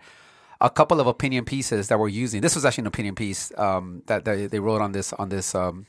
[0.60, 2.42] a couple of opinion pieces that we're using.
[2.42, 5.56] This was actually an opinion piece um, that, that they wrote on this on this.
[5.56, 5.88] Um,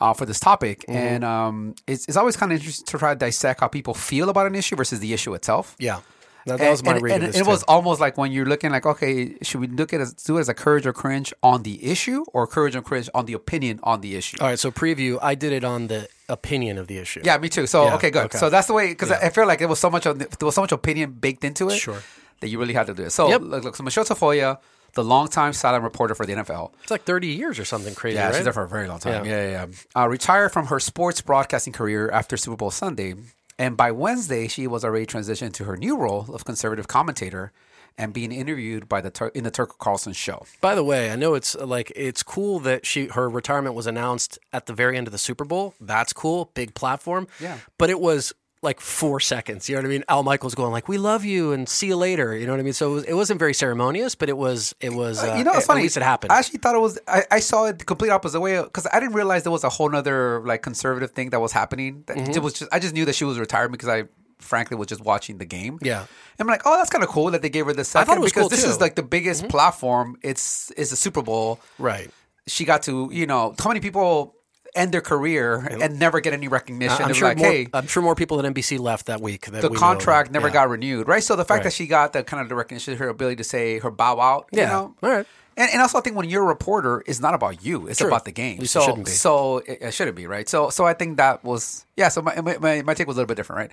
[0.00, 3.18] uh, for this topic, and um, it's, it's always kind of interesting to try to
[3.18, 5.76] dissect how people feel about an issue versus the issue itself.
[5.78, 6.00] Yeah.
[6.46, 9.36] That, that was my and, and it was almost like when you're looking like, okay,
[9.42, 11.84] should we look at it as, do it as a courage or cringe on the
[11.84, 14.36] issue, or courage or cringe on the opinion on the issue?
[14.40, 15.18] All right, so preview.
[15.20, 17.20] I did it on the opinion of the issue.
[17.24, 17.66] Yeah, me too.
[17.66, 18.24] So Yeah, okay, good.
[18.26, 18.38] okay.
[18.38, 19.18] So that's the way because Yeah.
[19.22, 21.68] I feel like there was so much of, there was so much opinion baked into
[21.68, 21.78] it.
[21.78, 22.02] Sure.
[22.40, 23.10] That you really had to do it.
[23.10, 23.40] So Yep.
[23.42, 24.58] look, look, so Michele Tafoya,
[24.94, 26.72] the longtime silent reporter for the NFL.
[26.82, 28.34] It's like 30 years or something crazy, Yeah, right?
[28.34, 29.24] she's there for a very long time.
[29.26, 29.30] Yeah.
[29.30, 30.02] Yeah, yeah, yeah.
[30.02, 33.14] Uh, retired from her sports broadcasting career after Super Bowl Sunday,
[33.60, 37.52] and by Wednesday, she was already transitioned to her new role of conservative commentator
[37.98, 40.46] and being interviewed by the Tur- in the Tucker Carlson show.
[40.62, 44.38] By the way, I know it's like it's cool that she her retirement was announced
[44.50, 45.74] at the very end of the Super Bowl.
[45.78, 47.28] That's cool, big platform.
[47.38, 47.58] Yeah.
[47.76, 49.68] But it was like four seconds.
[49.68, 50.04] You know what I mean?
[50.08, 52.62] Al Michaels going like, "We love you" and "See you later." You know what I
[52.62, 52.72] mean?
[52.74, 54.74] So it, was, it wasn't very ceremonious, but it was.
[54.80, 55.22] It was.
[55.22, 55.80] Uh, you know, it's at, funny.
[55.80, 56.32] At least it happened.
[56.32, 56.98] I actually thought it was.
[57.08, 59.70] I, I saw it the complete opposite way because I didn't realize there was a
[59.70, 62.04] whole nother like conservative thing that was happening.
[62.06, 62.32] That Mm-hmm.
[62.32, 62.72] it was just.
[62.72, 64.04] I just knew that she was retired because I,
[64.40, 65.78] frankly, was just watching the game.
[65.80, 66.00] Yeah.
[66.00, 66.08] And
[66.40, 68.18] I'm like, oh, that's kind of cool that they gave her this I second thought
[68.18, 68.66] it was because cool, this too.
[68.66, 68.72] Mm-hmm.
[68.74, 70.18] is like the biggest platform.
[70.22, 71.60] It's is the Super Bowl.
[71.78, 72.10] right.
[72.46, 74.34] She got to, you know, how many people
[74.74, 77.04] end their career and never get any recognition?
[77.04, 77.50] I'm sure like, more.
[77.50, 79.46] hey, I'm sure more people at NBC left that week.
[79.46, 80.54] That the we contract never Yeah.
[80.54, 81.22] got renewed, right?
[81.22, 81.64] So the fact Right.
[81.64, 84.46] that she got the kind of the recognition, her ability to say her bow out,
[84.52, 84.68] you Yeah.
[84.68, 85.26] know, All right.
[85.56, 88.06] And, and also, I think when you're a reporter, it's not about you; it's True.
[88.08, 88.64] about the game.
[88.64, 89.10] So, shouldn't be.
[89.10, 90.48] so it, it shouldn't be, right?
[90.48, 92.08] So, so I think that was yeah.
[92.08, 93.70] So my, my my my take was a little bit different, right?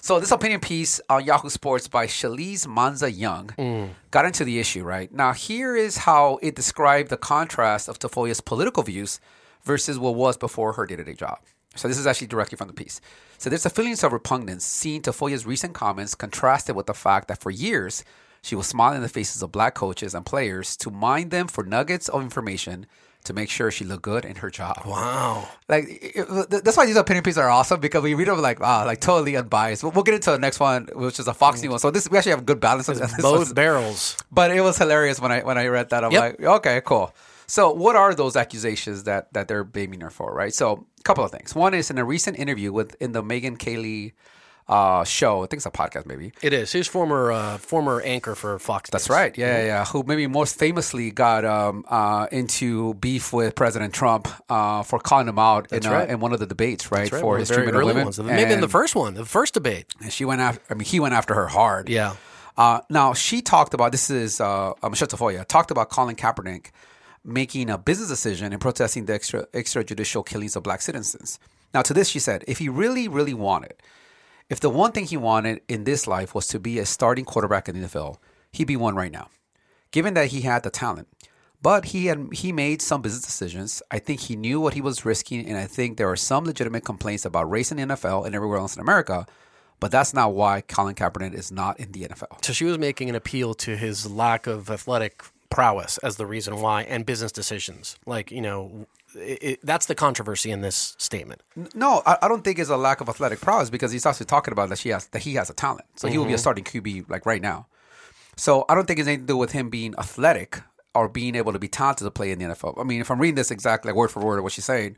[0.00, 3.88] So this opinion piece on Yahoo Sports by Shalise Manza Young Mm.
[4.12, 5.12] got into the issue, right?
[5.12, 9.18] Now here is how it described the contrast of Tafoya's political views
[9.68, 11.38] versus what was before her day-to-day job.
[11.76, 13.00] So this is actually directly from the piece.
[13.36, 17.28] So there's a feelings of repugnance seen to Tafoya's recent comments contrasted with the fact
[17.28, 18.02] that for years
[18.42, 21.62] she was smiling in the faces of black coaches and players to mine them for
[21.64, 22.86] nuggets of information
[23.24, 24.76] to make sure she looked good in her job.
[24.86, 25.48] Wow.
[25.68, 25.86] Like
[26.64, 29.36] that's why these opinion pieces are awesome because we read them like wow, like totally
[29.36, 29.82] unbiased.
[29.82, 31.78] We'll, we'll get into the next one, which is a Foxy one.
[31.78, 33.12] So this we actually have a good balance of this.
[33.20, 34.16] Both barrels.
[34.32, 36.04] but it was hilarious when I when I read that.
[36.04, 36.22] I'm Yep.
[36.22, 37.12] like, okay, cool.
[37.48, 40.54] So what are those accusations that that they're blaming her for, right?
[40.54, 41.54] So a couple of things.
[41.54, 44.12] One is in a recent interview with in the Megyn Kelly
[44.68, 45.38] uh, show.
[45.38, 46.32] I think it's a podcast, maybe.
[46.42, 46.70] It is.
[46.72, 48.90] He's former uh, former anchor for Fox.
[48.90, 49.16] That's News.
[49.16, 49.38] right.
[49.38, 49.84] Yeah, yeah, yeah.
[49.86, 55.26] Who maybe most famously got um, uh, into beef with President Trump uh, for calling
[55.28, 56.08] him out in, uh, right.
[56.10, 57.10] in one of the debates, right?
[57.10, 57.20] Right.
[57.20, 58.04] For One his treatment of women.
[58.04, 58.20] ones.
[58.20, 59.86] Maybe in the first one, the first debate.
[60.02, 60.62] and she went after.
[60.70, 61.88] I mean, he went after her hard.
[61.88, 62.16] Yeah.
[62.58, 66.72] Uh, now she talked about this is uh, uh, Michele Tafoya talked about Colin Kaepernick
[67.28, 71.38] making a business decision and protesting the extra extrajudicial killings of black citizens.
[71.74, 73.74] Now to this she said, if he really, really wanted,
[74.48, 77.68] if the one thing he wanted in this life was to be a starting quarterback
[77.68, 78.16] in the NFL,
[78.50, 79.28] he'd be one right now,
[79.90, 81.08] given that he had the talent.
[81.60, 83.82] But he had he made some business decisions.
[83.90, 86.84] I think he knew what he was risking, and I think there are some legitimate
[86.84, 89.26] complaints about race in the NFL and everywhere else in America.
[89.80, 92.44] But that's not why Colin Kaepernick is not in the NFL.
[92.44, 96.60] So she was making an appeal to his lack of athletic prowess as the reason
[96.60, 97.96] why, and business decisions.
[98.06, 101.42] Like you know, it, it, that's the controversy in this statement.
[101.74, 104.52] No, I, I don't think it's a lack of athletic prowess because he's also talking
[104.52, 106.40] about that she has that he has a talent, so he will be a mm-hmm.
[106.40, 107.66] starting QB like right now.
[108.36, 110.60] So I don't think it's anything to do with him being athletic
[110.94, 112.80] or being able to be talented to play in the NFL.
[112.80, 114.96] I mean, if I'm reading this exactly like word for word of what she's saying,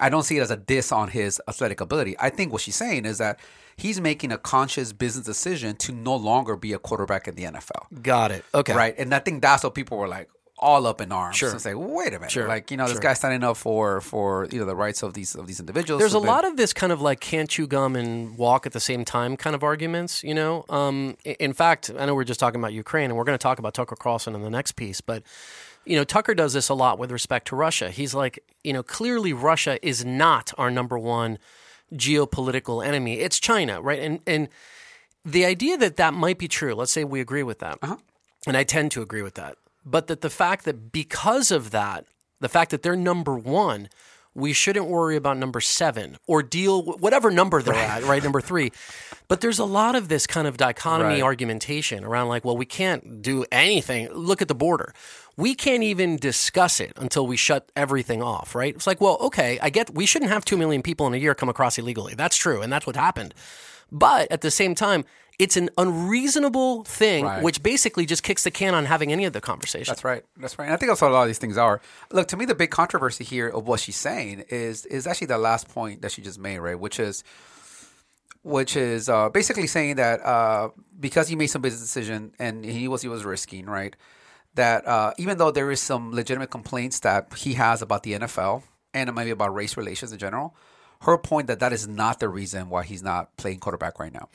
[0.00, 2.16] I don't see it as a diss on his athletic ability.
[2.18, 3.40] I think what she's saying is that
[3.76, 8.02] he's making a conscious business decision to no longer be a quarterback in the NFL.
[8.02, 8.44] Got it.
[8.54, 8.74] Okay.
[8.74, 8.94] Right.
[8.98, 10.28] And I think that's what people were like
[10.60, 11.36] all up in arms.
[11.36, 11.50] Sure.
[11.50, 12.32] And say, wait a minute.
[12.32, 12.48] Sure.
[12.48, 13.00] Like, you know, this Sure.
[13.00, 16.00] guy's standing up for for you know the rights of these of these individuals.
[16.00, 18.72] There's a who've lot of this kind of like can't chew gum and walk at
[18.72, 20.64] the same time kind of arguments, you know.
[20.68, 23.58] Um, in fact, I know we're just talking about Ukraine, and we're going to talk
[23.60, 25.22] about Tucker Carlson in the next piece, but
[25.88, 27.90] you know, Tucker does this a lot with respect to Russia.
[27.90, 31.38] He's like, you know, clearly Russia is not our number one
[31.94, 33.20] geopolitical enemy.
[33.20, 33.98] It's China, right?
[33.98, 34.48] And and
[35.24, 36.74] the idea that that might be true.
[36.74, 37.96] Let's say we agree with that, uh-huh.
[38.46, 39.56] and I tend to agree with that.
[39.84, 42.04] But that the fact that because of that,
[42.40, 43.88] the fact that they're number one,
[44.34, 48.22] we shouldn't worry about number seven or deal with whatever number they're at, right?
[48.22, 48.70] Number three.
[49.26, 51.22] But there's a lot of this kind of dichotomy Right.
[51.22, 54.12] argumentation around like, well, we can't do anything.
[54.12, 54.94] Look at the border.
[55.38, 58.74] We can't even discuss it until we shut everything off, right?
[58.74, 61.34] It's like, well, okay, I get we shouldn't have 2 million people in a year
[61.34, 62.14] come across illegally.
[62.14, 63.34] That's true, and that's what happened.
[63.92, 65.04] But at the same time,
[65.38, 67.40] it's an unreasonable thing, Right.
[67.42, 69.92] which basically just kicks the can on having any of the conversation.
[69.92, 70.24] That's right.
[70.36, 70.64] That's right.
[70.64, 71.80] And I think that's what a lot of these things are.
[72.10, 75.38] Look, to me, the big controversy here of what she's saying is is actually the
[75.38, 76.78] last point that she just made, right?
[76.78, 77.22] Which is
[78.42, 82.88] which is uh, basically saying that uh, because he made some business decision and he
[82.88, 83.94] was he was risking, right?
[84.58, 88.64] That uh, even though there is some legitimate complaints that he has about the NFL
[88.92, 90.56] and maybe about race relations in general,
[91.02, 94.28] her point that that is not the reason why he's not playing quarterback right now.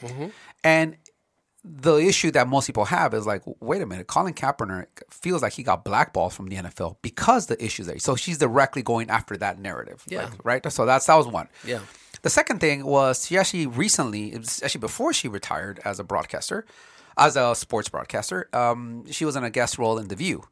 [0.64, 0.96] And
[1.66, 5.54] the issue that most people have is like, wait a minute, Colin Kaepernick feels like
[5.54, 8.00] he got blackballed from the NFL because the issues there.
[8.00, 10.04] So she's directly going after that narrative.
[10.08, 10.26] Yeah.
[10.26, 10.72] like, right.
[10.72, 11.50] So that's that was one.
[11.66, 11.80] Yeah.
[12.22, 16.04] The second thing was she actually recently, it was actually before she retired as a
[16.06, 16.66] broadcaster,
[17.18, 20.44] as a sports broadcaster, um, she was in a guest role in The View,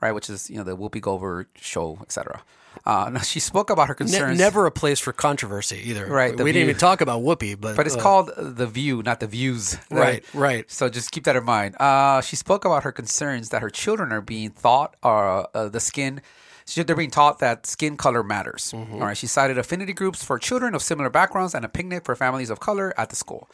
[0.00, 2.42] right, which is you know the Whoopi Goldberg show, etc.
[2.86, 4.38] Uh, now she spoke about her Ne- concerns.
[4.38, 6.06] never a place for controversy either.
[6.06, 9.02] Right, the We didn't even talk about Whoopi, but but it's uh, called The View,
[9.02, 9.76] not The Views.
[9.90, 10.70] Right, right.
[10.70, 11.74] So just keep that in mind.
[11.80, 15.80] Uh, she spoke about her concerns that her children are being thought, uh, uh, the
[15.80, 16.22] skin,
[16.64, 18.72] she- they're being taught that skin color matters.
[18.72, 18.94] Mm-hmm.
[18.94, 19.16] All right.
[19.16, 22.60] She cited affinity groups for children of similar backgrounds and a picnic for families of
[22.60, 23.50] color at the school.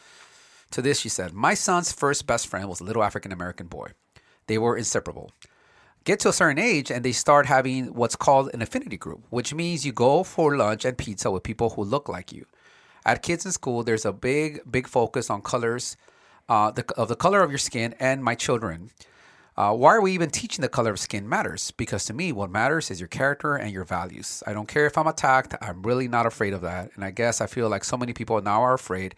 [0.71, 3.91] To this, she said, My son's first best friend was a little African American boy.
[4.47, 5.31] They were inseparable.
[6.03, 9.53] Get to a certain age and they start having what's called an affinity group, which
[9.53, 12.45] means you go for lunch and pizza with people who look like you.
[13.05, 15.97] At kids in school, there's a big, big focus on colors,
[16.47, 18.91] uh, the, of the color of your skin and my children.
[19.57, 21.71] Uh, why are we even teaching the color of skin matters?
[21.71, 24.43] Because to me, what matters is your character and your values.
[24.45, 25.55] I don't care if I'm attacked.
[25.61, 26.91] I'm really not afraid of that.
[26.95, 29.15] And I guess I feel like so many people now are afraid.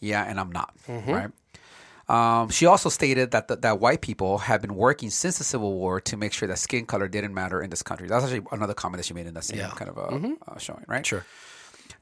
[0.00, 0.74] Yeah, and I'm not.
[0.88, 1.30] Right.
[2.08, 5.74] Um, she also stated that the, that white people have been working since the Civil
[5.74, 8.08] War to make sure that skin color didn't matter in this country.
[8.08, 9.70] That's actually another comment that she made in that same Yeah.
[9.70, 11.06] kind of uh, uh, showing, right?
[11.06, 11.24] Sure.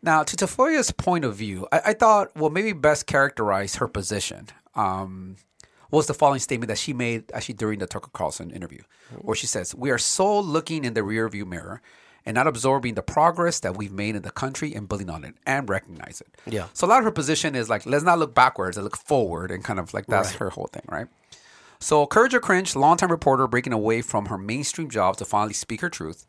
[0.03, 4.47] Now, to Tafoya's point of view, I, I thought, well, maybe best characterize her position
[4.75, 5.37] um,
[5.91, 8.81] was the following statement that she made actually during the Tucker Carlson interview,
[9.21, 11.83] where she says, We are so looking in the rearview mirror
[12.27, 15.35] and not absorbing the progress that we've made in the country and building on it
[15.47, 16.29] and recognize it.
[16.47, 16.67] Yeah.
[16.75, 19.51] So a lot of her position is like, let's not look backwards, let's look forward,
[19.51, 21.07] and kind of like that's her whole thing, right?
[21.81, 25.81] So, Courage or Cringe, longtime reporter breaking away from her mainstream job to finally speak
[25.81, 26.27] her truth,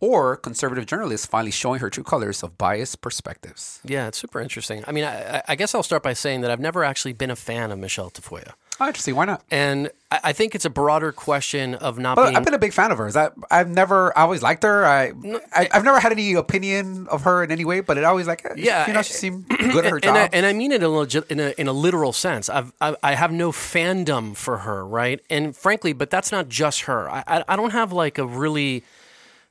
[0.00, 3.80] or conservative journalist finally showing her true colors of biased perspectives.
[3.84, 4.84] Yeah, it's super interesting.
[4.86, 7.30] I mean, I, I- I guess I'll start by saying that I've never actually been
[7.30, 8.52] a fan of Michele Tafoya.
[8.80, 9.14] Oh, interesting.
[9.14, 9.42] Why not?
[9.50, 12.36] And I, I think it's a broader question of not But being.
[12.36, 13.16] I've been a big fan of hers.
[13.16, 14.84] I, I've never, I always liked her.
[14.84, 15.12] I,
[15.54, 18.44] I, I've never had any opinion of her in any way, but it always like,
[18.44, 20.16] eh, Yeah, you know, she seemed good at her and job.
[20.16, 22.48] I, and I mean it in a, legit, in a in a literal sense.
[22.48, 25.20] I've, I I have no fandom for her, right?
[25.30, 27.08] And frankly, but that's not just her.
[27.08, 28.84] I I, I don't have like a really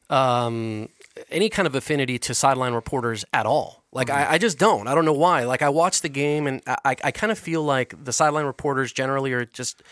[0.10, 0.90] um,
[1.30, 3.81] any kind of affinity to sideline reporters at all.
[3.94, 4.88] Like I, I just don't.
[4.88, 5.44] I don't know why.
[5.44, 8.94] Like I watch the game and I, I, kind of feel like the sideline reporters
[8.94, 9.84] generally are just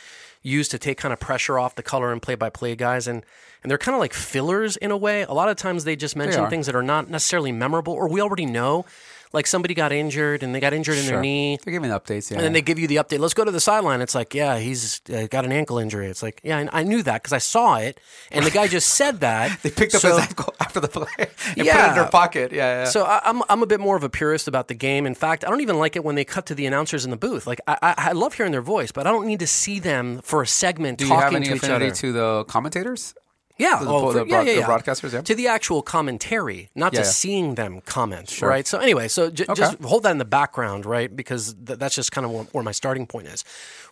[0.41, 3.25] used to take kind of pressure off the color and play by play guys and
[3.62, 5.23] and they're kind of like fillers in a way.
[5.23, 6.49] A lot of times they just mention are.
[6.49, 8.85] things that are not necessarily memorable or we already know.
[9.31, 11.59] Like somebody got injured and they got injured in their knee.
[11.63, 12.37] They're giving updates, yeah.
[12.37, 13.19] And then they give you the update.
[13.19, 14.01] Let's go to the sideline.
[14.01, 16.07] It's like, yeah, he's uh, got an ankle injury.
[16.07, 17.99] It's like, yeah, I, I knew that because I saw it,
[18.31, 19.61] and the guy just said that.
[19.61, 21.89] They picked up So- his ankle after the play and put it Yeah.
[21.89, 22.51] in their pocket.
[22.51, 22.85] Yeah, yeah.
[22.85, 25.05] So I, I'm I'm a bit more of a purist about the game.
[25.05, 27.17] In fact, I don't even like it when they cut to the announcers in the
[27.17, 27.45] booth.
[27.45, 30.21] Like I, I, I love hearing their voice, but I don't need to see them
[30.23, 33.13] for a segment Do you have any to affinity to the commentators?
[33.60, 34.67] Yeah, the- oh, the for- broad- yeah, yeah, the yeah.
[34.67, 35.22] broadcasters, yeah.
[35.22, 38.65] To the actual commentary, not to seeing them comment, right?
[38.65, 41.15] So anyway, so j- just hold that in the background, right?
[41.15, 43.43] Because th- that's just kind of where, where my starting point is.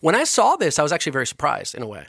[0.02, 2.08] When I saw this, I was actually very surprised in a way.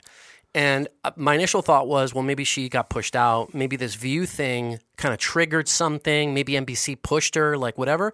[0.55, 3.53] And uh, my initial thought was, well, maybe she got pushed out.
[3.53, 6.33] Maybe this view thing kind of triggered something.
[6.33, 8.13] Maybe NBC pushed her, like whatever.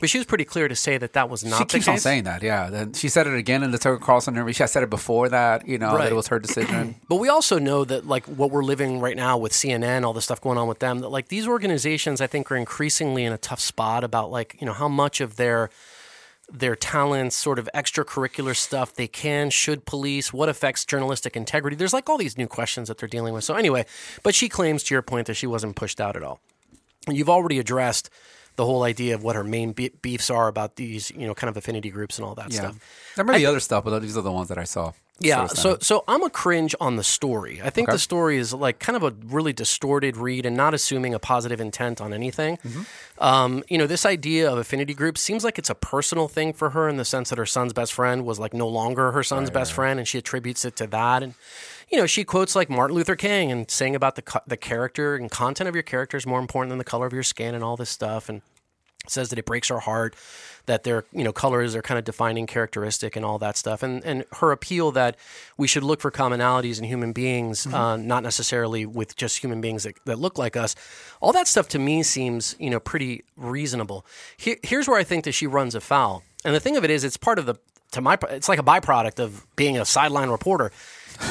[0.00, 2.24] But she was pretty clear to say that that was not She keeps on saying
[2.24, 2.70] that, yeah.
[2.70, 4.54] Then she said it again in the Tucker Carlson interview.
[4.54, 6.96] She said it before that, you know, that it was her decision.
[7.08, 10.22] But we also know that like what we're living right now with CNN, all the
[10.22, 13.38] stuff going on with them, that like these organizations I think are increasingly in a
[13.38, 15.68] tough spot about like, you know, how much of their
[16.52, 21.74] their talents, sort of extracurricular stuff they can, should police, what affects journalistic integrity.
[21.76, 23.44] There's like all these new questions that they're dealing with.
[23.44, 23.86] So anyway,
[24.22, 26.40] but she claims to your point that she wasn't pushed out at all.
[27.08, 28.10] You've already addressed
[28.56, 31.48] the whole idea of what her main be- beefs are about these, you know, kind
[31.48, 32.60] of affinity groups and all that Yeah.
[32.60, 32.78] stuff.
[33.16, 34.92] There may be other stuff, but these are the ones that I saw.
[35.20, 37.60] Yeah, so so I'm a cringe on the story.
[37.62, 37.94] I think Okay.
[37.94, 41.60] the story is like kind of a really distorted read and not assuming a positive
[41.60, 42.56] intent on anything.
[42.58, 42.82] Mm-hmm.
[43.24, 46.70] Um, you know, this idea of affinity groups seems like it's a personal thing for
[46.70, 49.50] her in the sense that her son's best friend was like no longer her son's
[49.50, 51.22] best friend, and she attributes it to that.
[51.22, 51.34] And
[51.90, 55.14] you know, she quotes like Martin Luther King and saying about the co- the character
[55.14, 57.62] and content of your character is more important than the color of your skin and
[57.62, 58.28] all this stuff.
[58.28, 58.42] And
[59.06, 60.14] says that it breaks her heart
[60.66, 63.82] that their you know colors are kind of defining characteristic and all that stuff.
[63.82, 65.16] And and her appeal that
[65.56, 69.82] we should look for commonalities in human beings uh, not necessarily with just human beings
[69.84, 70.74] that, that look like us.
[71.20, 74.06] All that stuff to me seems you know pretty reasonable.
[74.36, 76.22] Here, here's where i think that she runs afoul.
[76.44, 77.56] And the thing of it is it's part of the
[77.92, 80.72] to my it's like a byproduct of being a sideline reporter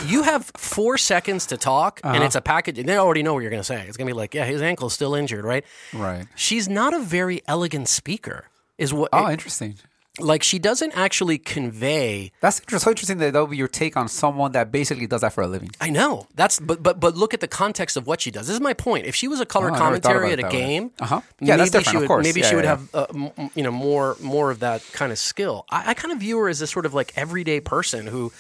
[0.06, 3.50] you have four seconds to talk and it's a package they already know what you're
[3.52, 5.64] going to say it's going to be like yeah his ankle's still injured right
[5.94, 6.26] Right.
[6.36, 8.46] she's not a very elegant speaker
[8.78, 9.76] is what Oh, interesting.
[10.20, 14.08] like she doesn't actually convey That's so interesting that that would be your take on
[14.08, 15.72] someone that basically does that for a living.
[15.82, 16.28] I know.
[16.36, 18.46] That's but but but look at the context of what she does.
[18.48, 19.06] This is my point.
[19.08, 21.22] If she was a color Oh, I never thought commentary at a it game, Uh-huh.
[21.40, 22.24] Yeah, that's maybe different, she of would course.
[22.28, 25.12] maybe Yeah, she would yeah, have uh, m- you know more more of that kind
[25.12, 25.66] of skill.
[25.72, 28.32] I, I kind of view her as this sort of like everyday person who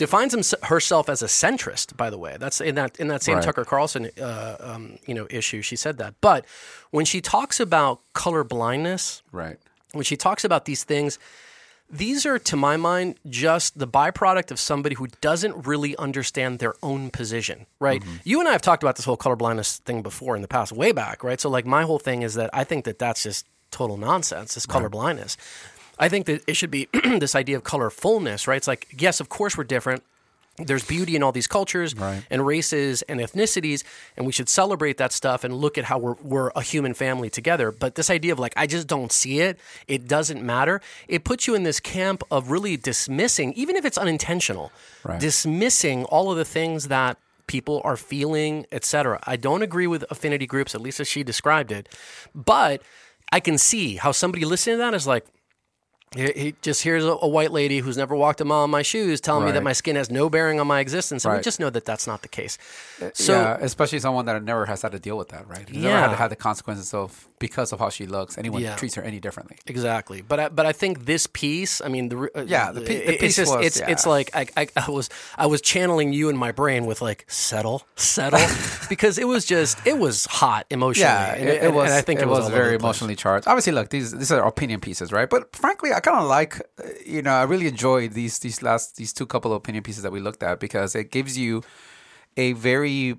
[0.00, 1.96] defines himse- herself as a centrist.
[1.96, 3.44] By the way, that's in that in that same Right.
[3.44, 5.62] Tucker Carlson uh, um, you know issue.
[5.62, 6.44] She said that, but
[6.90, 9.58] when she talks about color blindness, Right.
[9.92, 11.18] when she talks about these things,
[11.92, 16.74] these are, to my mind, just the byproduct of somebody who doesn't really understand their
[16.82, 18.00] own position, right?
[18.22, 20.92] You and I have talked about this whole colorblindness thing before in the past, way
[20.92, 21.40] back, right?
[21.40, 24.66] So, like, my whole thing is that I think that that's just total nonsense, this
[24.66, 25.36] color colorblindness.
[26.00, 28.56] I think that it should be this idea of colorfulness, right?
[28.56, 30.02] It's like, yes, of course we're different.
[30.56, 32.22] There's beauty in all these cultures Right.
[32.28, 33.82] and races and ethnicities,
[34.16, 37.30] and we should celebrate that stuff and look at how we're, we're a human family
[37.30, 37.70] together.
[37.70, 41.46] But this idea of like, I just don't see it, it doesn't matter, it puts
[41.46, 44.70] you in this camp of really dismissing, even if it's unintentional,
[45.04, 45.20] Right.
[45.20, 49.18] dismissing all of the things that people are feeling, etc.
[49.26, 51.88] I don't agree with affinity groups, at least as she described it,
[52.34, 52.82] but
[53.32, 55.24] I can see how somebody listening to that is like,
[56.14, 58.82] he, he just hears a, a white lady who's never walked a mile in my
[58.82, 61.60] shoes telling me that my skin has no bearing on my existence, and we just
[61.60, 62.58] know that that's not the case.
[63.14, 65.68] So yeah, especially someone that never has had to deal with that, right?
[65.68, 68.36] Who's Never had to have the consequences of because of how she looks.
[68.36, 68.76] Anyone Yeah.
[68.76, 69.56] treats her any differently.
[69.66, 72.86] Exactly, but I, but I think this piece, I mean, the uh, Yeah, the pi-
[72.86, 75.08] the it- it's piece just was- it's it's like I, I I was
[75.38, 78.40] I was channeling you in my brain with like settle settle
[78.88, 81.08] because it was just it was hot emotionally.
[81.08, 81.86] Yeah, and, it, it was.
[81.86, 83.46] and I think it, it, was, over very emotionally charged.
[83.46, 85.30] Obviously, look, these these are opinion pieces, right?
[85.30, 88.96] But frankly, I kind of like, uh, you know, I really enjoyed these these last
[88.96, 91.62] these two couple of opinion pieces that we looked at because it gives you
[92.36, 93.16] a very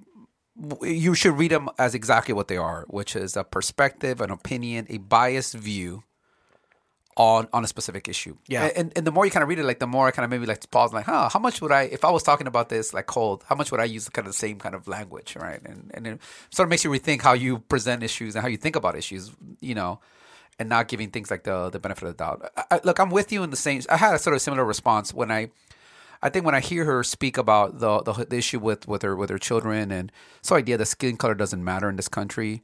[0.82, 4.86] you should read them as exactly what they are, which is a perspective, an opinion,
[4.90, 6.04] a biased view
[7.18, 8.38] on on a specific issue.
[8.48, 8.70] Yeah.
[8.76, 10.30] And and the more you kind of read it, like the more I kind of
[10.30, 12.94] maybe like pause, like, huh, how much would I if I was talking about this
[12.94, 15.62] like cold, how much would I use kind of the same kind of language, right?
[15.66, 16.22] And and it
[16.52, 19.32] sort of makes you rethink how you present issues and how you think about issues,
[19.60, 20.00] you know.
[20.62, 22.52] And not giving things like the the benefit of the doubt.
[22.70, 23.82] I, look, I'm with you in the same.
[23.90, 25.50] I had a sort of similar response when I
[26.22, 29.16] I think when I hear her speak about the, the the issue with with her
[29.16, 30.12] with her children and
[30.44, 32.62] so idea that skin color doesn't matter in this country,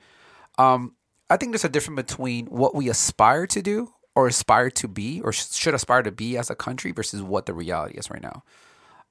[0.59, 0.93] um,
[1.27, 5.21] I think there's a difference between what we aspire to do or aspire to be
[5.21, 8.21] or sh- should aspire to be as a country versus what the reality is right
[8.21, 8.43] now.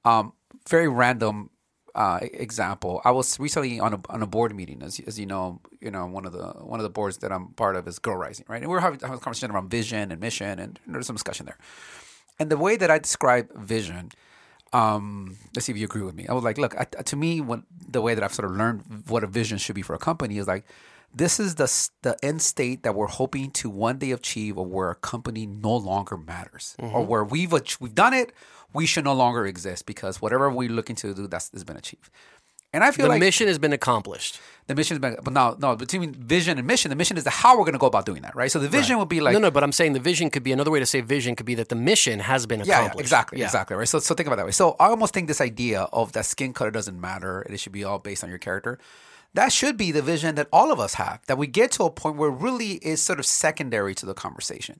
[0.05, 0.31] Um,
[0.69, 1.49] very random
[1.97, 3.01] uh, example.
[3.03, 6.05] I was recently on a on a board meeting, as as you know, you know
[6.05, 8.61] one of the one of the boards that I'm part of is Girl Rising, right?
[8.61, 11.47] And we were having, having a conversation around vision and mission, and there's some discussion
[11.47, 11.57] there.
[12.39, 14.11] And the way that I describe vision,
[14.73, 16.27] um, let's see if you agree with me.
[16.27, 19.05] I was like, look, I, to me, when the way that I've sort of learned
[19.07, 20.65] what a vision should be for a company is like,
[21.13, 21.65] this is the
[22.03, 25.75] the end state that we're hoping to one day achieve, of where a company no
[25.75, 27.07] longer matters, or mm-hmm.
[27.09, 28.31] where we've ach- we've done it,
[28.73, 32.09] we should no longer exist because whatever we're looking to do, that's has been achieved.
[32.73, 34.41] And I feel The like mission has been accomplished.
[34.67, 37.29] the mission has been, but no, no, between vision and mission, the mission is the
[37.29, 38.51] how we're going to go about doing that, right?
[38.51, 40.51] So the vision would be like, no, no, but I'm saying the vision could be
[40.51, 43.05] another way to say vision could be that the mission has been Yeah, yeah, accomplished.
[43.05, 43.45] exactly, Yeah.
[43.45, 43.87] exactly, right.
[43.87, 44.51] So, so think about it that way.
[44.51, 47.71] So, I almost think this idea of that skin color doesn't matter; and it should
[47.71, 48.77] be all based on your character.
[49.33, 51.21] That should be the vision that all of us have.
[51.27, 54.79] That we get to a point where really is sort of secondary to the conversation.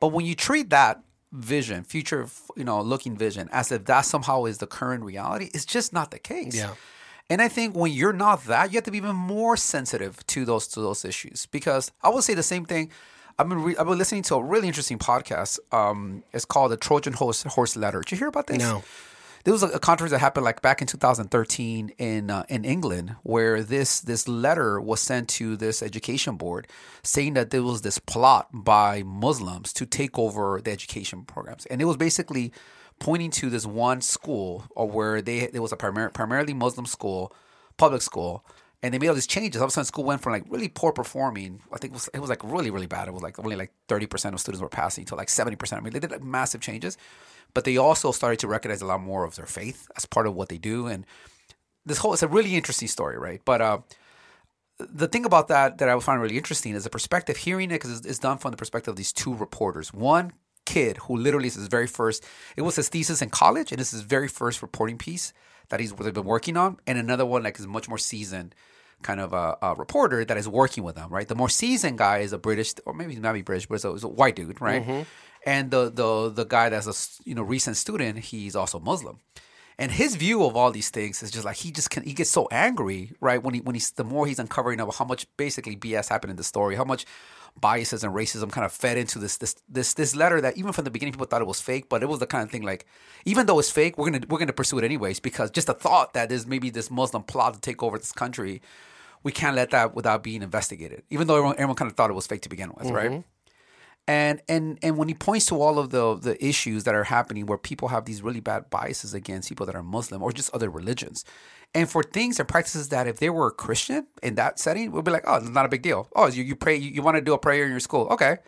[0.00, 1.02] But when you treat that
[1.32, 2.26] vision, future,
[2.56, 6.10] you know, looking vision, as if that somehow is the current reality, it's just not
[6.10, 6.56] the case.
[6.56, 6.74] Yeah.
[7.30, 10.44] And I think when you're not that, you have to be even more sensitive to
[10.44, 11.46] those to those issues.
[11.46, 12.90] Because I would say the same thing.
[13.38, 15.58] I've been re- I've been listening to a really interesting podcast.
[15.72, 18.00] Um, it's called the Trojan Horse Horse Letter.
[18.00, 18.58] Did you hear about this?
[18.58, 18.82] No.
[19.44, 23.62] There was a, controversy that happened like back in 2013 in uh, in England, where
[23.62, 26.68] this this letter was sent to this education board,
[27.02, 31.82] saying that there was this plot by Muslims to take over the education programs, and
[31.82, 32.52] it was basically
[33.00, 37.34] pointing to this one school or where they there was a primar- primarily Muslim school,
[37.76, 38.44] public school,
[38.82, 39.60] and they made all these changes.
[39.60, 41.60] All of a sudden, school went from like really poor performing.
[41.72, 43.08] I think it was it was like really really bad.
[43.08, 45.80] It was like only like thirty percent of students were passing to like seventy percent.
[45.80, 46.98] I mean, they did like massive changes,
[47.54, 50.34] but they also started to recognize a lot more of their faith as part of
[50.34, 50.86] what they do.
[50.86, 51.06] And
[51.86, 53.40] this whole it's a really interesting story, right?
[53.44, 53.78] But uh,
[54.78, 57.98] the thing about that that I find really interesting is the perspective hearing it because
[57.98, 59.92] it's, it's done from the perspective of these two reporters.
[59.92, 60.32] One
[60.66, 62.24] kid who literally is his very first.
[62.56, 65.32] It was his thesis in college, and is his very first reporting piece
[65.68, 68.56] that he's really been working on, and another one like is much more seasoned
[69.02, 71.10] kind of a, a reporter that is working with them.
[71.10, 73.84] Right, the more seasoned guy is a British or maybe not be British, but it's
[73.84, 74.82] a, it's a white dude, right?
[74.82, 75.02] Mm-hmm.
[75.44, 79.18] And the the the guy that's a you know recent student, he's also Muslim.
[79.78, 82.30] And his view of all these things is just like he just can he gets
[82.30, 83.42] so angry, right?
[83.42, 86.36] When he when he's the more he's uncovering of how much basically BS happened in
[86.36, 87.04] the story, how much
[87.60, 90.84] biases and racism kind of fed into this this this this letter that even from
[90.84, 92.86] the beginning people thought it was fake, but it was the kind of thing like
[93.24, 96.14] even though it's fake, we're gonna we're gonna pursue it anyways because just the thought
[96.14, 98.60] that there's maybe this Muslim plot to take over this country,
[99.22, 101.02] we can't let that without being investigated.
[101.10, 103.10] Even though everyone, everyone kind of thought it was fake to begin with, right?
[103.10, 103.20] Mm-hmm.
[104.08, 107.46] And and and when he points to all of the the issues that are happening
[107.46, 110.68] where people have these really bad biases against people that are Muslim or just other
[110.68, 111.24] religions,
[111.74, 115.04] and for things and practices that if they were a Christian in that setting, we'd
[115.04, 116.08] be like, oh, it's not a big deal.
[116.16, 118.38] Oh, you, you pray, you, you want to do a prayer in your school, okay,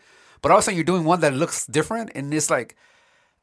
[0.43, 2.77] but all of a sudden you're doing one that looks different, and it's like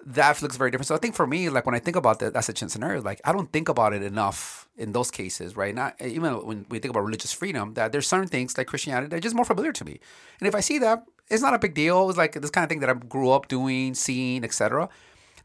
[0.05, 0.87] that looks very different.
[0.87, 3.01] So I think for me, like when I think about that, that's a chance scenario.
[3.01, 5.73] Like I don't think about it enough in those cases, right?
[5.73, 9.15] Not even when we think about religious freedom, that there's certain things like Christianity that
[9.15, 9.99] are just more familiar to me,
[10.39, 12.09] and if I see that, it's not a big deal.
[12.09, 14.89] It's like this kind of thing that I grew up doing, seeing, etc.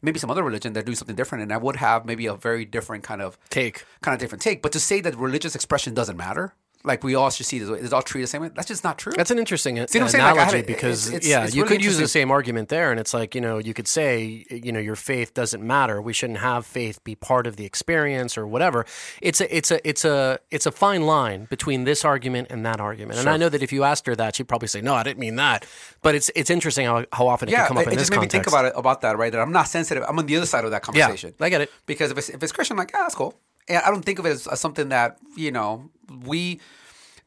[0.03, 2.65] Maybe some other religion they're doing something different, and I would have maybe a very
[2.65, 3.85] different kind of Take.
[4.03, 4.63] kind of different take.
[4.63, 6.55] But to say that religious expression doesn't matter,
[6.87, 7.79] like we all should see this, way.
[7.81, 8.51] it's all treated the same way.
[8.55, 9.13] That's just not true.
[9.15, 10.25] That's an interesting See what I'm saying?
[10.25, 12.31] Like, I analogy it- because it's- it's- yeah, it's you really could use the same
[12.31, 15.63] argument there, and it's like you know you could say you know your faith doesn't
[15.63, 16.01] matter.
[16.01, 18.87] We shouldn't have faith be part of the experience or whatever.
[19.21, 22.81] It's a it's a it's a it's a fine line between this argument and that
[22.81, 23.19] argument.
[23.19, 25.19] And I know that if you asked her that, she'd probably say no, I didn't
[25.19, 25.67] mean that.
[26.03, 27.97] But it's it's interesting how, how often it yeah, can come up it, in it
[27.97, 29.33] this just made me think about it about that, right?
[29.33, 30.05] That I'm not sensitive.
[30.09, 31.35] I'm on the other side of that Yeah, conversation.
[31.41, 31.71] I get it.
[31.87, 33.35] because if it's if it's Christian, I'm like, ah, that's cool.
[33.69, 35.91] And I don't think of it as, as something that you know
[36.25, 36.61] we.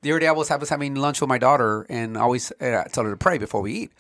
[0.02, 2.52] The other day I was, I was having lunch with my daughter, and I always
[2.62, 3.92] uh, tell her to pray before we eat.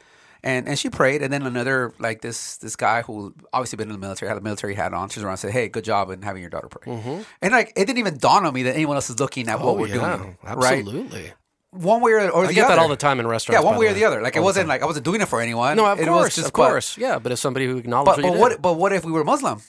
[0.41, 3.93] And and she prayed, and then another like this this guy who obviously been in
[3.93, 5.09] the military had a military hat on.
[5.09, 6.93] She's around and said, "Hey, good job in having your daughter pray."
[7.41, 9.75] And like it didn't even dawn on me that anyone else is looking at what
[9.75, 9.77] Mm-hmm.
[9.77, 10.79] Oh, we're yeah, doing, right?
[10.79, 11.33] absolutely.
[11.71, 12.75] One way or, or the I get other.
[12.75, 13.61] that all the time in restaurants.
[13.61, 14.21] Yeah, one way or the other.
[14.21, 14.69] Like it All the wasn't time.
[14.69, 15.75] like I wasn't doing it for anyone.
[15.75, 17.19] no, of It course, was just of but- course, yeah.
[17.19, 19.25] But as somebody who acknowledges, but, but you did, what but what if we were
[19.25, 19.61] Muslim?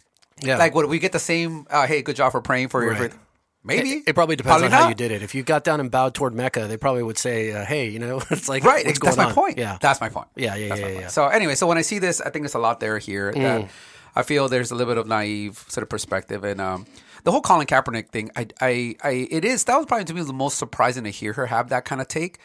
[0.42, 0.56] Yeah.
[0.56, 1.66] Like would we get the same?
[1.70, 2.92] Uh, hey, good job for praying for your.
[2.92, 3.12] Right.
[3.12, 3.18] for-
[3.62, 5.22] Maybe It, it probably depends Probably on how you did it.
[5.22, 7.98] If you got down and bowed toward Mecca, they probably would say, uh, "Hey, you
[7.98, 8.86] know, it's like Right.
[8.86, 9.34] What's that's going my on?
[9.34, 9.58] point.
[9.58, 10.28] Yeah, That's my point.
[10.34, 11.06] Yeah, yeah, That's yeah, yeah, yeah.
[11.08, 11.10] Mm.
[11.10, 13.68] So anyway, so when I see this, I think there's a lot there here that
[14.16, 16.86] I feel there's a little bit of naive sort of perspective and um,
[17.24, 18.30] the whole Colin Kaepernick thing.
[18.34, 21.34] I, I, I, it is that was probably to me the most surprising to hear
[21.34, 22.38] her have that kind of take.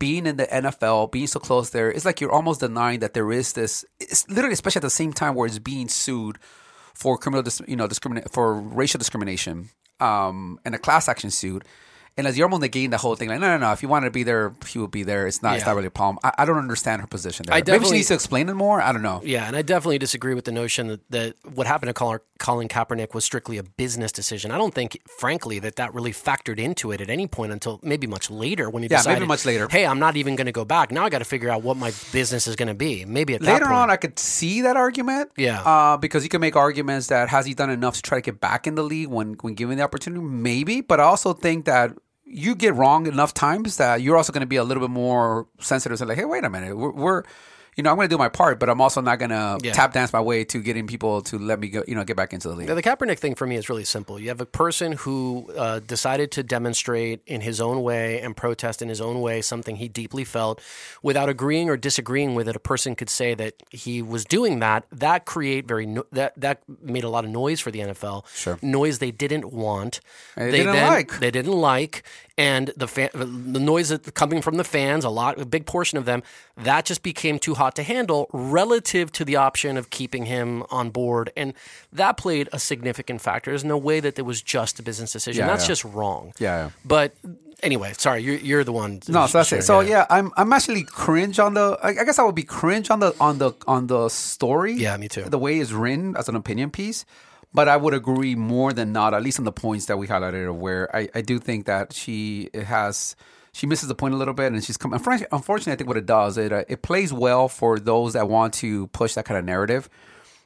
[0.00, 3.30] Being in the NFL, being so close there, it's like you're almost denying that there
[3.30, 3.84] is this.
[4.00, 6.38] It's literally, especially at the same time where it's being sued
[6.96, 9.68] for criminal, dis- you know, discriminate for racial discrimination,
[10.00, 11.62] um, and a class action suit.
[12.18, 13.72] And as you're almost negating the whole thing, like, no, no, no.
[13.72, 15.26] If you wanted to be there, he would be there.
[15.26, 15.56] It's not.
[15.56, 16.18] It's not really a problem.
[16.24, 17.62] I, I don't understand her position there.
[17.66, 18.80] Maybe she needs to explain it more.
[18.80, 19.20] I don't know.
[19.22, 22.68] Yeah, and I definitely disagree with the notion that, that what happened to Colin, Colin
[22.68, 24.50] Kaepernick was strictly a business decision.
[24.50, 28.06] I don't think, frankly, that that really factored into it at any point until maybe
[28.06, 29.68] much later when he Yeah, maybe much later.
[29.70, 30.90] Hey, I'm not even going to go back.
[30.90, 33.04] Now I got to figure out what my business is going to be.
[33.04, 33.76] Maybe at that Later point.
[33.76, 35.32] on, I could see that argument.
[35.36, 35.60] Yeah.
[35.60, 38.40] Uh, because you can make arguments that has he done enough to try to get
[38.40, 40.24] back in the league when when given the opportunity?
[40.24, 41.92] Maybe, but I also think that
[42.26, 45.46] you get wrong enough times that you're also going to be a little bit more
[45.60, 46.00] sensitive.
[46.00, 46.90] And like, hey, wait a minute, we're.
[46.92, 47.22] we're
[47.76, 49.72] you know, I'm going to do my part, but I'm also not going to Yeah.
[49.72, 52.32] tap dance my way to getting people to let me go, you know, get back
[52.32, 52.68] into the league.
[52.68, 54.18] Now, the Kaepernick thing for me is really simple.
[54.18, 58.80] You have a person who uh, decided to demonstrate in his own way and protest
[58.80, 60.60] in his own way something he deeply felt
[61.02, 62.56] without agreeing or disagreeing with it.
[62.56, 64.84] A person could say that he was doing that.
[64.90, 68.24] That create very no- that that made a lot of noise for the NFL.
[68.34, 68.58] Sure.
[68.62, 70.00] noise they didn't want.
[70.34, 71.18] They didn't like.
[71.20, 72.02] They didn't like,
[72.38, 75.66] and the fa- uh, the noise that coming from the fans, a lot, a big
[75.66, 76.22] portion of them,
[76.56, 80.90] that just became too hot to handle relative to the option of keeping him on
[80.90, 81.54] board, and
[81.92, 83.50] that played a significant factor.
[83.50, 85.40] There's no way that it was just a business decision.
[85.40, 85.68] Yeah, that's yeah.
[85.68, 86.32] just wrong.
[86.38, 86.70] Yeah, yeah.
[86.84, 87.14] But
[87.62, 89.00] anyway, sorry, you're you're the one.
[89.08, 89.62] No, so that's it.
[89.62, 90.06] So yeah.
[90.10, 91.78] I'm I'm actually cringe on the.
[91.82, 94.74] I I guess I would be cringe on the on the on the story.
[94.74, 95.24] Yeah, me too.
[95.24, 97.04] The way it's written as an opinion piece,
[97.54, 100.54] but I would agree more than not, at least on the points that we highlighted,
[100.54, 103.16] where I I do think that she has.
[103.52, 104.92] She misses the point a little bit, and she's come.
[104.92, 108.28] Unfortunately, unfortunately, I think what it does it uh, it plays well for those that
[108.28, 109.88] want to push that kind of narrative,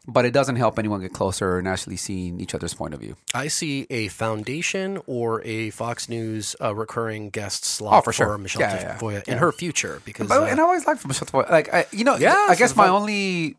[0.07, 3.17] but it doesn't help anyone get closer and actually seeing each other's point of view.
[3.35, 8.39] I see a foundation or a Fox News uh, recurring guest slot Oh, for sure.
[8.39, 9.33] Michele Yeah, yeah, Tafoya yeah.
[9.33, 11.51] in her future because But, uh, and I always liked Michele Tafoya.
[11.51, 12.95] Like, I, you know, Yeah, I guess for my fun.
[12.95, 13.57] only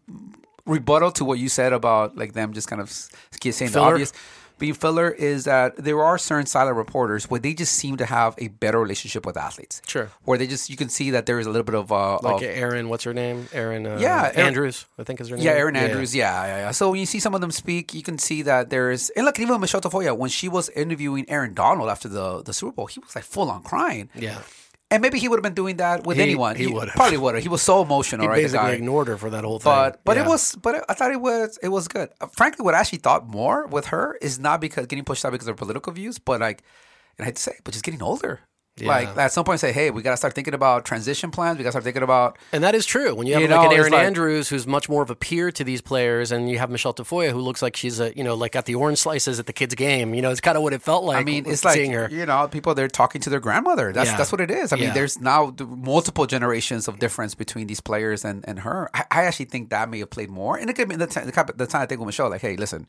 [0.65, 3.71] rebuttal to what you said about like them just kind of saying Filler?
[3.71, 4.13] the obvious
[4.61, 8.35] being filler is that there are certain silent reporters where they just seem to have
[8.37, 9.81] a better relationship with athletes.
[9.87, 10.11] Sure.
[10.23, 12.43] Where they just you can see that there is a little bit of uh like
[12.43, 13.49] of, Erin, what's her name?
[13.51, 15.45] Erin, uh, Yeah, Andrews, I think is her name.
[15.45, 16.15] yeah, Erin Andrews.
[16.15, 16.45] Yeah.
[16.45, 19.09] yeah, yeah, So when you see some of them speak, you can see that there's
[19.09, 22.71] and look even Michele Tafoya when she was interviewing Aaron Donald after the the Super
[22.73, 24.09] Bowl, he was like full on crying.
[24.13, 24.41] Yeah.
[24.91, 26.55] And maybe he would have been doing that with He- anyone.
[26.57, 26.93] he would've.
[26.93, 27.43] probably would have.
[27.43, 28.35] He was so emotional, He right?
[28.43, 29.71] basically ignored her for that whole thing.
[29.71, 30.23] But but Yeah.
[30.23, 32.09] it was but it, I thought it was it was good.
[32.19, 35.31] Uh, frankly, what I actually thought more with her is not because getting pushed out
[35.31, 36.61] because of her political views, but like,
[37.17, 38.41] and I hate to say, it, but just getting older.
[38.87, 41.57] Like at some point, say, hey, we gotta start thinking about transition plans.
[41.57, 43.13] We gotta start thinking about And that is true.
[43.15, 45.15] When you have You like know, an Erin like- Andrews who's much more of a
[45.15, 48.23] peer to these players, and you have Michele Tafoya who looks like she's a you
[48.23, 50.13] know like got the orange slices at the kids' game.
[50.13, 51.17] You know, it's kind of what it felt like.
[51.17, 52.07] I mean, it's like her.
[52.11, 53.91] you know, people they're talking to their grandmother.
[53.93, 54.17] That's Yeah.
[54.17, 54.71] that's what it is.
[54.73, 54.93] I mean, Yeah.
[54.93, 58.89] there's now multiple generations of difference between these players and, and her.
[58.93, 60.57] I, I actually think that may have played more.
[60.57, 62.87] And it could be the time, the time I think with Michele, like, hey, listen,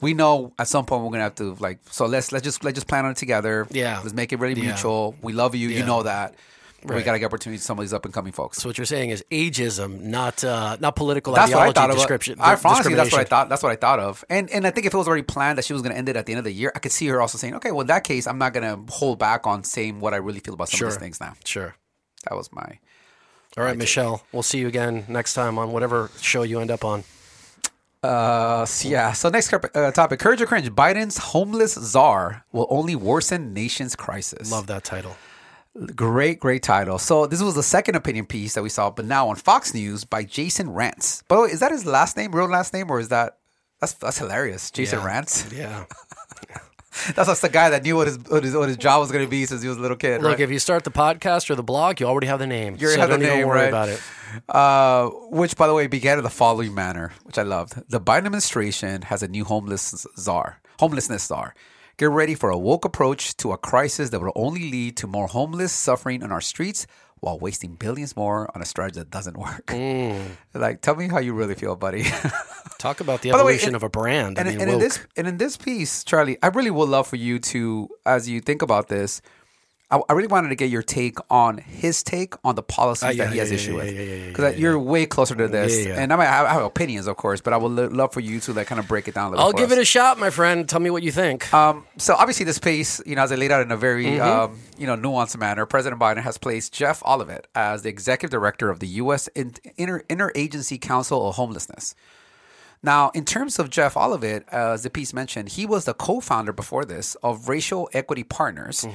[0.00, 2.74] we know at some point we're gonna have to like, so let's let's just let's
[2.76, 3.66] just plan on it together.
[3.70, 4.00] Yeah.
[4.02, 4.68] let's make it really Yeah.
[4.68, 5.14] mutual.
[5.22, 5.68] We love you.
[5.68, 6.34] You know that.
[6.82, 8.56] We got to get opportunities to some of these up and coming folks.
[8.56, 11.90] So what you're saying is ageism, not uh, not political That's what I ideology thought
[11.90, 11.96] of.
[11.96, 12.36] description.
[12.40, 13.50] I honestly, that's what I thought.
[13.50, 14.24] That's what I thought of.
[14.30, 16.08] And and I think if it was already planned that she was going to end
[16.08, 17.82] it at the end of the year, I could see her also saying, "Okay, well,
[17.82, 20.54] in that case, I'm not going to hold back on saying what I really feel
[20.54, 20.88] about some Sure.
[20.88, 21.74] of these things now." Sure.
[22.30, 22.78] That was my.
[23.58, 24.22] All right, Michele.
[24.32, 27.04] We'll see you again next time on whatever show you end up on.
[28.02, 29.12] Uh, so yeah.
[29.12, 30.70] So next uh, topic: Courage or cringe?
[30.70, 34.50] Biden's homeless czar will only worsen nation's crisis.
[34.50, 35.16] Love that title.
[35.94, 36.98] Great, great title.
[36.98, 40.04] So this was the second opinion piece that we saw, but now on Fox News
[40.04, 41.22] by Jason Rantz.
[41.28, 43.38] By the way, is that his last name, real last name, or is that
[43.80, 44.70] that's that's hilarious?
[44.70, 45.06] Jason Yeah.
[45.08, 45.56] Rantz.
[45.56, 45.84] Yeah.
[47.14, 49.24] That's just the guy that knew what his what his, what his job was going
[49.24, 50.22] to be since he was a little kid.
[50.22, 50.40] Look, right?
[50.40, 52.76] if you start the podcast or the blog, you already have the name.
[52.78, 53.68] You already so have the don't even name, worry right?
[53.68, 54.02] about it.
[54.48, 57.74] Uh, which, by the way, began in the following manner, which I loved.
[57.88, 61.54] The Biden administration has a new homeless czar, homelessness czar.
[61.96, 65.26] Get ready for a woke approach to a crisis that will only lead to more
[65.26, 66.86] homeless suffering on our streets
[67.20, 69.66] while wasting billions more on a strategy that doesn't work.
[69.66, 70.16] Mm.
[70.54, 72.04] Like, tell me how you really feel, buddy.
[72.78, 74.38] Talk about the the way, evolution and- of a brand.
[74.38, 77.06] and, I mean, and in this and in this piece, Charlie, I really would love
[77.06, 79.20] for you to, as you think about this,
[79.90, 83.10] I, I really wanted to get your take on his take on the policies Ah,
[83.10, 86.12] yeah, that he has yeah, issue yeah, with, because you're way closer to this, and
[86.12, 88.38] I might have, I have opinions, of course, but I would lo- love for you
[88.40, 89.44] to like kind of break it down a little.
[89.46, 89.78] I'll give us.
[89.78, 90.68] it a shot, my friend.
[90.68, 91.52] Tell me what you think.
[91.52, 94.22] Um, so obviously, this piece, you know, as I laid out in a very, Mm-hmm.
[94.52, 98.70] um, you know, nuanced manner, President Biden has placed Jeff Olivet as the executive director
[98.70, 99.28] of the U.S.
[99.34, 101.94] In- Inter- Interagency Council of Homelessness.
[102.82, 106.84] Now, in terms of Jeff Olivet, as the piece mentioned, he was the co-founder before
[106.84, 108.86] this of Racial Equity Partners.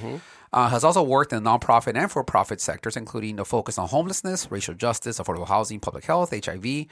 [0.54, 4.50] Uh, has also worked in the nonprofit and for-profit sectors, including the focus on homelessness,
[4.50, 6.86] racial justice, affordable housing, public health, HIV,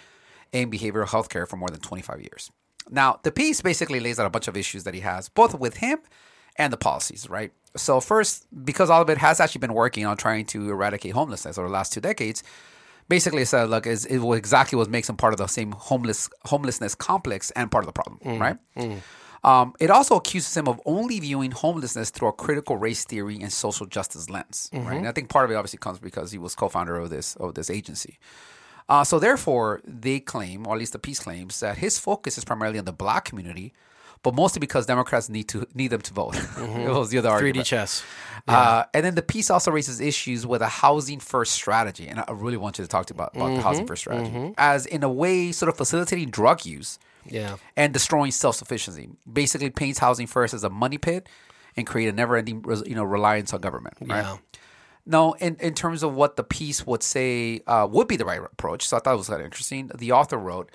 [0.52, 2.52] and behavioral health care for more than 25 years.
[2.90, 5.78] Now, the piece basically lays out a bunch of issues that he has, both with
[5.78, 6.00] him
[6.58, 7.54] and the policies, right?
[7.78, 11.74] So, first, because Olivet has actually been working on trying to eradicate homelessness over the
[11.74, 12.44] last two decades,
[13.10, 16.30] basically said, look, is it was exactly what makes him part of the same homeless
[16.46, 18.58] homelessness complex and part of the problem, right?
[19.46, 23.52] Um, it also accuses him of only viewing homelessness through a critical race theory and
[23.52, 24.98] social justice lens, right?
[25.00, 27.54] And I think part of it obviously comes because he was co-founder of this of
[27.56, 28.20] this agency.
[28.88, 32.46] Uh, so therefore, they claim, or at least the piece claims, that his focus is
[32.46, 33.74] primarily on the black community,
[34.24, 36.36] but mostly because Democrats need to need them to vote.
[36.58, 37.68] it was the other 3D argument.
[37.68, 38.04] chess.
[38.48, 42.08] Uh, and then the piece also raises issues with a housing first strategy.
[42.08, 44.86] And I really want you to talk to about, about the housing first strategy as,
[44.86, 47.56] in a way, sort of facilitating drug use Yeah.
[47.78, 49.10] and destroying self sufficiency.
[49.32, 51.28] Basically, paints housing first as a money pit
[51.78, 53.96] and create a never ending you know reliance on government.
[54.02, 54.24] Right?
[54.24, 54.38] Yeah.
[55.06, 58.40] Now, in, in terms of what the piece would say uh, would be the right
[58.42, 59.92] approach, so I thought it was kind of interesting.
[59.94, 60.70] The author wrote,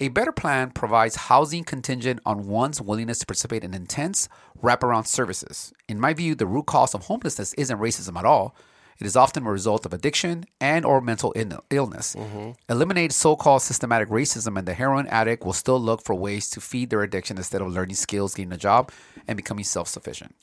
[0.00, 4.28] "A better plan provides housing contingent on one's willingness to participate in intense
[4.62, 5.72] wraparound services.
[5.88, 8.54] In my view, the root cause of homelessness isn't racism at all.
[8.98, 12.14] It is often a result of addiction and or mental Ill- illness.
[12.14, 12.50] Mm-hmm.
[12.68, 16.90] Eliminate so-called systematic racism, and the heroin addict will still look for ways to feed
[16.90, 18.92] their addiction instead of learning skills, getting a job,
[19.26, 20.34] and becoming self-sufficient."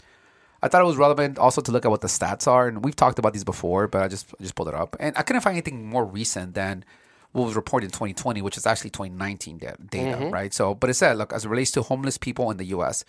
[0.61, 2.95] I thought it was relevant also to look at what the stats are, and we've
[2.95, 5.41] talked about these before, but I just I just pulled it up, and I couldn't
[5.41, 6.83] find anything more recent than
[7.31, 10.53] what was reported in 2020, which is actually 2019 da- data, right?
[10.53, 13.05] So, but it said, look, as it relates to homeless people in the U.S.,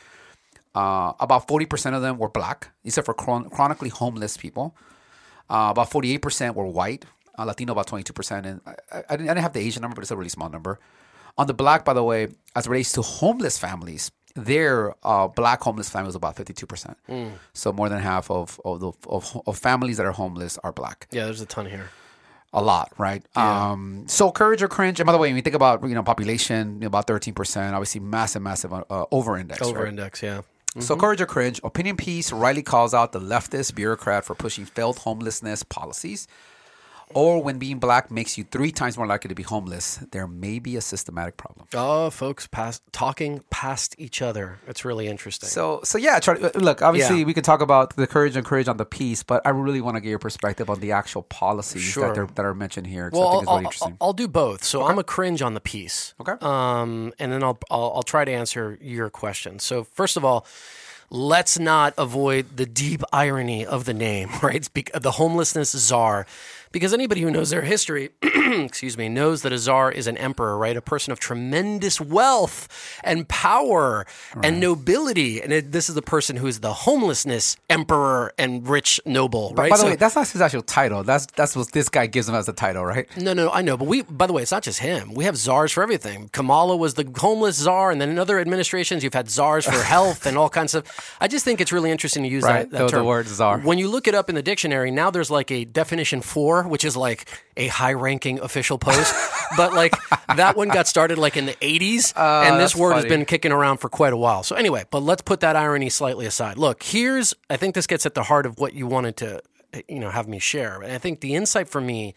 [0.74, 4.76] uh, about 40% of them were black, except for chron- chronically homeless people.
[5.48, 7.04] Uh, about 48% were white,
[7.38, 8.74] uh, Latino about 22%, and I, I,
[9.10, 10.78] I, didn't, I didn't have the Asian number, but it's a really small number.
[11.38, 15.60] On the black, by the way, as it relates to homeless families, their uh, black
[15.62, 16.94] homeless families about 52%.
[17.52, 21.08] So more than half of, of, the, of, of families that are homeless are black
[21.10, 21.90] Yeah, there's a ton here.
[22.52, 23.24] A lot, right?
[23.36, 25.00] Um, so courage or cringe.
[25.00, 27.34] And by the way, when you think about you know population, you know, about thirteen
[27.34, 29.62] percent, obviously massive, massive uh, over index.
[29.62, 29.88] Over right?
[29.88, 30.42] index, yeah.
[30.78, 31.60] So courage or cringe.
[31.64, 36.28] Opinion piece rightly calls out the leftist bureaucrat for pushing failed homelessness policies.
[37.14, 40.58] Or when being black makes you three times more likely to be homeless, there may
[40.58, 41.66] be a systematic problem.
[41.74, 44.58] Oh, folks, past, talking past each other.
[44.68, 45.48] It's really interesting.
[45.48, 47.24] So, so yeah, Charlie, uh, look, obviously Yeah.
[47.24, 49.96] we could talk about the courage and courage on the piece, but I really want
[49.96, 52.08] to get your perspective on the actual policies Sure.
[52.08, 53.10] that, are, that are mentioned here.
[53.10, 53.96] 'cause I well, think it's I'll, really I'll, interesting.
[54.00, 54.64] I'll do both.
[54.64, 56.14] So I'm a cringe on the piece.
[56.20, 56.34] Okay.
[56.40, 59.58] Um, and then I'll, I'll I'll try to answer your question.
[59.58, 60.46] So first of all,
[61.10, 64.54] let's not avoid the deep irony of the name, right?
[64.56, 66.26] It's bec- the homelessness czar,
[66.72, 70.56] because anybody who knows their history, excuse me, knows that a czar is an emperor,
[70.56, 70.76] right?
[70.76, 72.68] A person of tremendous wealth
[73.02, 74.06] and power
[74.42, 79.00] and nobility, and it, this is the person who is the homelessness emperor and rich
[79.04, 79.70] noble, right?
[79.70, 81.02] By the So- way, that's not his actual title.
[81.02, 83.06] That's that's what this guy gives him as a title, right?
[83.16, 84.02] no, no, I know, but we.
[84.02, 85.14] By the way, it's not just him.
[85.14, 86.28] We have czars for everything.
[86.32, 90.26] Kamala was the homeless czar, and then in other administrations, you've had czars for health
[90.26, 90.84] and all kinds of.
[91.20, 93.58] I just think it's really interesting to use Right, that, that the- the word czar.
[93.60, 96.20] When you look it up in the dictionary, now there's like a definition
[96.68, 99.14] which is like a high-ranking official post.
[99.56, 99.94] but like
[100.36, 103.78] that one got started like in the 80s, and this word has been kicking around
[103.78, 104.42] for quite a while.
[104.42, 106.58] So anyway, but let's put that irony slightly aside.
[106.58, 107.34] Look, here's.
[107.48, 109.42] I think this gets at the heart of what you wanted to,
[109.88, 110.80] you know, have me share.
[110.82, 112.14] And I think the insight for me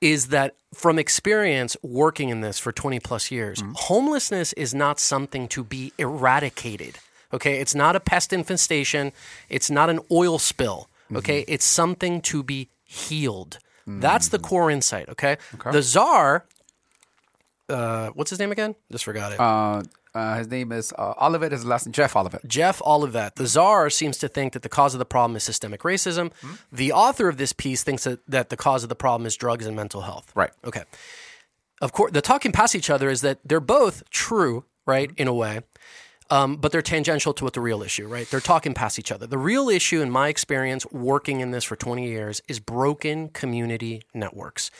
[0.00, 3.72] is that from experience working in this for 20 plus years, mm-hmm.
[3.74, 6.98] homelessness is not something to be eradicated.
[7.32, 7.60] Okay.
[7.60, 9.12] It's not a pest infestation,
[9.48, 10.88] it's not an oil spill.
[11.14, 11.42] Okay.
[11.42, 11.52] Mm-hmm.
[11.52, 13.58] It's something to be healed.
[13.86, 15.08] That's the core insight.
[15.08, 15.36] Okay.
[15.72, 16.46] The czar,
[17.68, 18.74] uh, what's his name again?
[18.90, 19.40] Just forgot it.
[19.40, 19.82] Uh,
[20.14, 21.52] uh, his name is uh, Olivet.
[21.52, 22.46] His last name Jeff Olivet.
[22.46, 23.36] Jeff Olivet.
[23.36, 26.32] The czar seems to think that the cause of the problem is systemic racism.
[26.72, 29.64] The author of this piece thinks that, that the cause of the problem is drugs
[29.64, 30.32] and mental health.
[30.34, 30.50] Right.
[30.64, 30.82] Okay.
[31.80, 35.34] Of course, the talking past each other is that they're both true, right, in a
[35.34, 35.60] way,
[36.30, 38.28] um, but they're tangential to what the real issue, right?
[38.30, 39.26] They're talking past each other.
[39.26, 44.02] The real issue, in my experience, working in this for 20 years, is broken community
[44.14, 44.70] networks.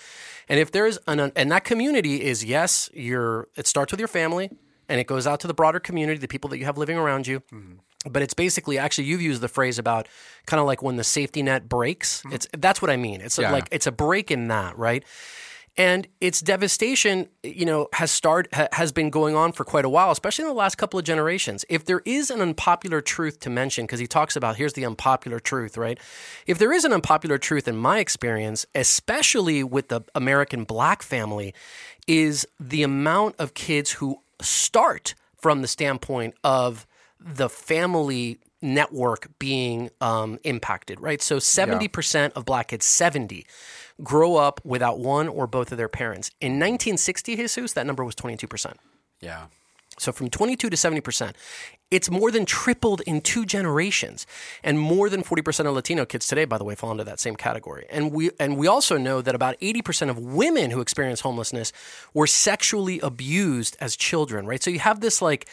[0.48, 4.50] And if there's an, and that community is, yes, you're, it starts with your family
[4.88, 7.26] and it goes out to the broader community, the people that you have living around
[7.26, 7.42] you.
[8.08, 10.06] But it's basically actually you've used the phrase about
[10.46, 12.22] kind of like when the safety net breaks.
[12.30, 13.20] It's that's what I mean.
[13.20, 13.50] It's Yeah.
[13.52, 15.02] like it's a break in that, right?
[15.78, 19.88] And its devastation, you know, has start ha, has been going on for quite a
[19.88, 21.64] while, especially in the last couple of generations.
[21.68, 25.38] If there is an unpopular truth to mention, because he talks about here's the unpopular
[25.38, 25.98] truth, right?
[26.48, 31.54] If there is an unpopular truth in my experience, especially with the American black family,
[32.08, 36.88] is the amount of kids who start from the standpoint of
[37.20, 41.22] the family network being um, impacted, right?
[41.22, 43.46] So 70% of black kids, 70,
[44.02, 46.30] grow up without one or both of their parents.
[46.40, 48.74] In 1960, Jesus, that number was 22%.
[49.20, 49.46] Yeah.
[49.98, 51.34] So from 22 to 70%,
[51.90, 54.26] it's more than tripled in two generations.
[54.62, 57.36] And more than 40% of Latino kids today, by the way, fall into that same
[57.36, 57.86] category.
[57.90, 61.72] And we and we also know that about 80% of women who experience homelessness
[62.14, 64.62] were sexually abused as children, right?
[64.62, 65.48] So you have this like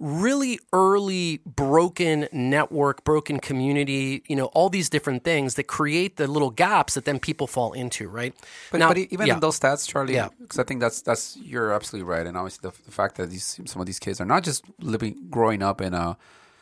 [0.00, 6.26] really early broken network, broken community, you know, all these different things that create the
[6.26, 8.34] little gaps that then people fall into, right?
[8.72, 9.34] But, Now- but even yeah.
[9.34, 10.30] in those stats, Charlie, Yeah.
[10.40, 13.60] because I think that's that's you're absolutely right, and obviously the, the fact that these
[13.66, 16.16] some of these kids are not just living, growing up in a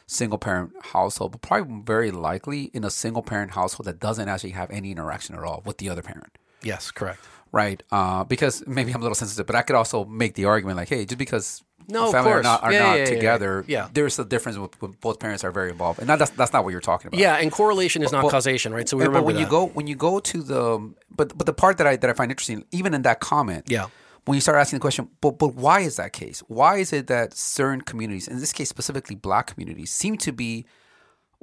[0.06, 4.50] single parent household, but probably very likely in a single parent household that doesn't actually
[4.50, 6.36] have any interaction at all with the other parent.
[6.62, 7.20] Yes, correct.
[7.52, 10.76] Right, uh, because maybe I'm a little sensitive, but I could also make the argument
[10.76, 12.44] like, hey, just because No, of family are course.
[12.44, 13.14] not, are Yeah, not yeah, yeah, yeah.
[13.16, 13.88] together, Yeah.
[13.92, 16.70] there's a difference with, with both parents are very involved, and that's that's not what
[16.70, 17.18] you're talking about.
[17.18, 18.88] Yeah, and correlation is not But- causation, right?
[18.88, 21.54] So we but remember when you go when you go to the but but the
[21.54, 23.86] part that I that I find interesting, even in that comment, Yeah.
[24.26, 26.40] when you start asking the question, but but why is that case?
[26.48, 30.66] Why is it that certain communities, in this case specifically Black communities, seem to be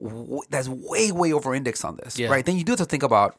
[0.01, 2.45] w- that's way way over indexed on this, right?
[2.45, 3.35] Then you do have to think about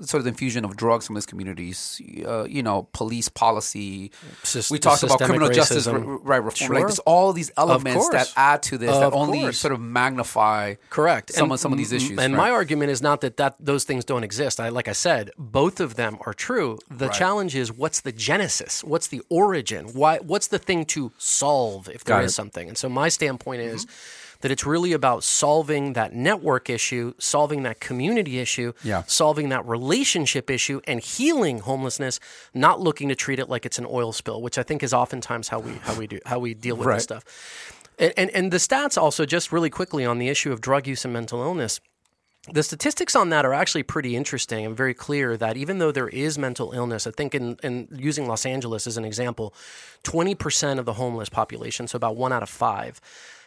[0.00, 4.10] sort of the infusion of drugs from these communities, uh, you know, police policy.
[4.44, 6.06] Sys- we talked about criminal justice, racism.
[6.06, 6.36] re- right?
[6.38, 6.54] Reform.
[6.54, 6.74] Sure.
[6.76, 9.58] Like there's all these elements that add to this that only course.
[9.58, 11.32] sort of magnify Correct.
[11.32, 12.18] some And of some of these issues.
[12.18, 12.44] And right?
[12.44, 14.60] my argument is not that, that those things don't exist.
[14.60, 16.78] I like I said, both of them are true.
[16.90, 18.82] The challenge is what's the genesis?
[18.84, 19.86] What's the origin?
[19.92, 22.34] Why what's the thing to solve if there Got is it.
[22.34, 22.68] something?
[22.68, 23.86] And so my standpoint is
[24.40, 29.02] that it's really about solving that network issue, solving that community issue, Yeah.
[29.06, 32.20] solving that relationship issue and healing homelessness,
[32.54, 35.48] not looking to treat it like it's an oil spill, which I think is oftentimes
[35.48, 36.94] how we how we do how we deal with Right.
[36.96, 37.24] this stuff.
[37.98, 41.04] And, and and the stats also just really quickly on the issue of drug use
[41.04, 41.80] and mental illness
[42.50, 46.08] the statistics on that are actually pretty interesting and very clear that even though there
[46.08, 49.52] is mental illness, I think in, in using Los Angeles as an example,
[50.04, 52.98] 20% of the homeless population, so about one out of five,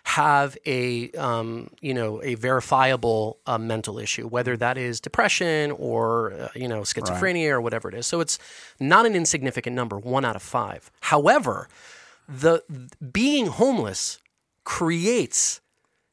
[0.06, 6.34] have a um, you know a verifiable uh, mental issue, whether that is depression or
[6.34, 8.06] uh, you know schizophrenia or whatever it is.
[8.06, 8.38] So it's
[8.80, 10.92] not an insignificant number, one out of five.
[11.02, 11.68] However,
[12.28, 12.64] the
[13.12, 14.20] being homeless
[14.66, 15.62] creates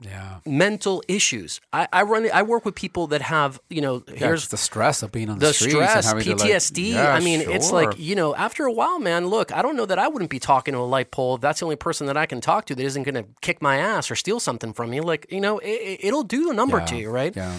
[0.00, 0.38] Yeah.
[0.46, 1.60] mental issues.
[1.72, 2.28] I, I run.
[2.32, 5.38] I work with people that have you know Yeah, here's the stress of being on
[5.38, 6.92] the, the streets stress, to, like- PTSD.
[6.92, 9.26] Yeah, I mean, it's like you know, after a while, man.
[9.28, 11.34] Look, I don't know that I wouldn't be talking to a light pole.
[11.34, 13.60] If that's the only person that I can talk to that isn't going to kick
[13.60, 15.00] my ass or steal something from me.
[15.00, 17.36] Like you know, it, it'll do a number Yeah, to you, right?
[17.36, 17.58] Yeah.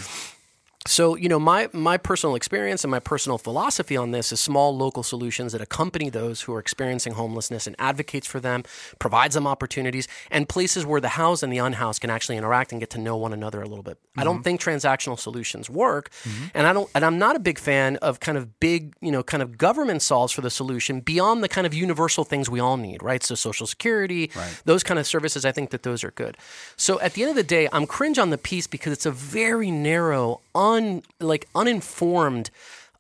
[0.88, 4.76] So, you know, my my personal experience and my personal philosophy on this is small
[4.76, 8.64] local solutions that accompany those who are experiencing homelessness and advocates for them,
[8.98, 12.82] provides them opportunities and places where the housed and the unhoused can actually interact and
[12.82, 14.00] get to know one another a little bit.
[14.18, 14.44] I don't mm-hmm.
[14.44, 16.46] think transactional solutions work, mm-hmm.
[16.56, 19.22] and I don't and I'm not a big fan of kind of big, you know,
[19.22, 22.78] kind of government solves for the solution beyond the kind of universal things we all
[22.78, 23.24] need, right?
[23.24, 24.32] So social security,
[24.66, 26.38] those kind of services, I think that those are good.
[26.76, 29.12] So at the end of the day, I'm cringe on the piece because it's a
[29.12, 30.70] very narrow, un
[31.19, 32.49] like uninformed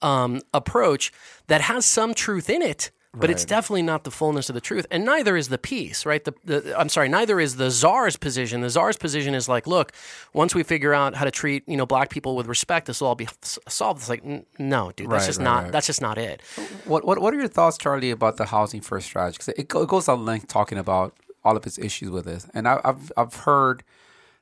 [0.01, 1.11] um, approach
[1.47, 2.91] that has some truth in it.
[3.13, 6.23] But it's definitely not the fullness of the truth, and neither is the piece, right?
[6.23, 8.61] The, the I'm sorry, neither is the czar's position.
[8.61, 9.91] The czar's position is like, look,
[10.33, 13.09] once we figure out how to treat you know black people with respect, this will
[13.09, 13.27] all be
[13.67, 13.99] solved.
[13.99, 14.23] It's like,
[14.57, 16.41] no, dude, that's Right, just right, not that's just not it.
[16.85, 19.39] What, what what are your thoughts, Charlie, about the housing first strategy?
[19.39, 21.13] Because it, it goes on length talking about
[21.43, 23.83] all of its issues with this, and I, I've I've heard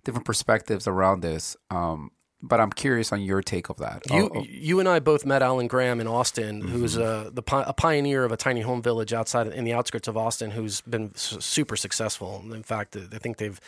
[0.03, 1.57] different perspectives around this.
[1.71, 2.11] Um,
[2.41, 4.03] but I'm curious on your take of that.
[4.09, 7.27] You, Oh, oh, you and I both met Alan Graham in Austin, who's Mm-hmm.
[7.27, 10.51] a the a pioneer of a tiny home village outside in the outskirts of Austin,
[10.51, 12.43] who's been s- super successful.
[12.53, 13.59] In fact, I think they've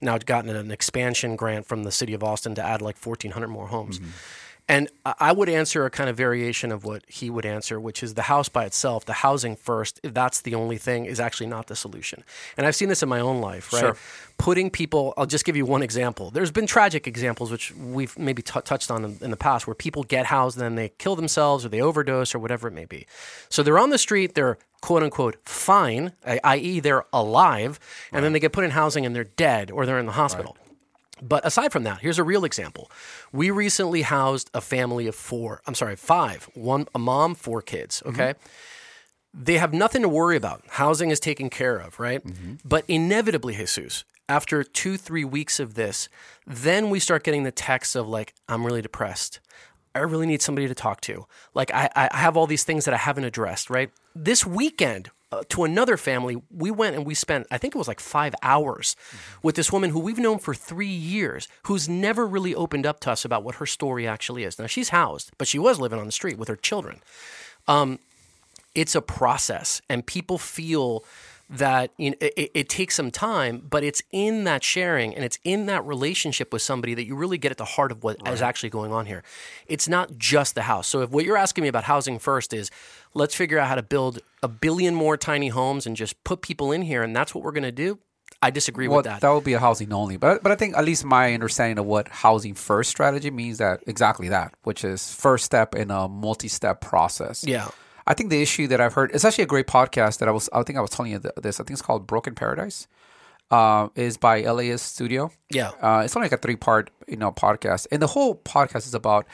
[0.00, 3.66] now gotten an expansion grant from the city of Austin to add like 1,400 more
[3.68, 3.98] homes.
[3.98, 4.10] Mm-hmm.
[4.74, 8.02] And I I would answer a kind of variation of what he would answer, which
[8.06, 11.46] is the house by itself, the housing first, if that's the only thing, is actually
[11.56, 12.18] not the solution.
[12.56, 13.80] And I've seen this in my own life, right?
[13.80, 13.96] Sure.
[14.38, 16.30] Putting people, I'll just give you one example.
[16.30, 19.74] There's been tragic examples, which we've maybe t- touched on in, in the past, where
[19.86, 22.86] people get housed and then they kill themselves or they overdose or whatever it may
[22.86, 23.06] be.
[23.50, 27.78] So they're on the street, they're quote unquote fine, i- i.e., they're alive,
[28.12, 30.56] and then they get put in housing and they're dead or they're in the hospital.
[31.22, 32.90] But aside from that, here's a real example.
[33.32, 35.60] We recently housed a family of four.
[35.66, 36.48] I'm sorry, five.
[36.54, 38.02] One a mom, four kids.
[38.04, 38.20] Mm-hmm.
[38.20, 38.34] Okay.
[39.32, 40.64] They have nothing to worry about.
[40.70, 42.24] Housing is taken care of, right?
[42.24, 42.54] Mm-hmm.
[42.64, 46.08] But inevitably, Jesus, after two, three weeks of this,
[46.46, 49.40] then we start getting the texts of like, I'm really depressed.
[49.94, 51.26] I really need somebody to talk to.
[51.52, 53.90] Like, I, I have all these things that I haven't addressed, right?
[54.14, 57.88] This weekend, uh, to another family, we went and we spent, I think it was
[57.88, 58.96] like five hours
[59.42, 63.12] with this woman who we've known for three years, who's never really opened up to
[63.12, 64.58] us about what her story actually is.
[64.58, 67.00] Now, she's housed, but she was living on the street with her children
[68.74, 71.04] it's a process and people feel
[71.50, 75.38] that you know, it, it takes some time but it's in that sharing and it's
[75.42, 78.40] in that relationship with somebody that you really get at the heart of what is
[78.40, 79.22] actually going on here
[79.66, 82.70] it's not just the house so if what you're asking me about housing first is
[83.14, 86.70] let's figure out how to build a billion more tiny homes and just put people
[86.70, 87.98] in here and that's what we're going to do
[88.42, 89.20] i disagree well, with that.
[89.20, 90.16] that would be a housing only.
[90.16, 93.80] But but I think at least my understanding of what housing first strategy means that
[93.86, 97.44] exactly that, which is first step in a multi-step process.
[97.44, 97.68] yeah
[98.10, 100.48] I think the issue that I've heard, it's actually a great podcast that I was,
[100.52, 101.60] I think I was telling you this.
[101.60, 102.88] I think it's called Broken Paradise.
[103.52, 105.30] Uh, is by Elias Studio.
[105.50, 105.70] Yeah.
[105.80, 108.94] Uh, it's only like a three part, you know, podcast, and the whole podcast is
[108.94, 109.26] about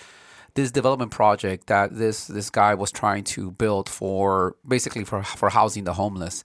[0.54, 5.50] this development project that this this guy was trying to build for basically for for
[5.50, 6.42] housing the homeless.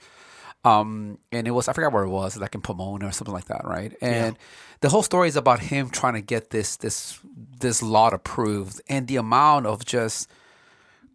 [0.66, 3.46] Um, and it was I forgot where it was, like in Pomona or something like
[3.46, 3.96] that, right?
[4.02, 4.38] And
[4.82, 7.20] the whole story is about him trying to get this this
[7.60, 10.30] this lot approved, and the amount of just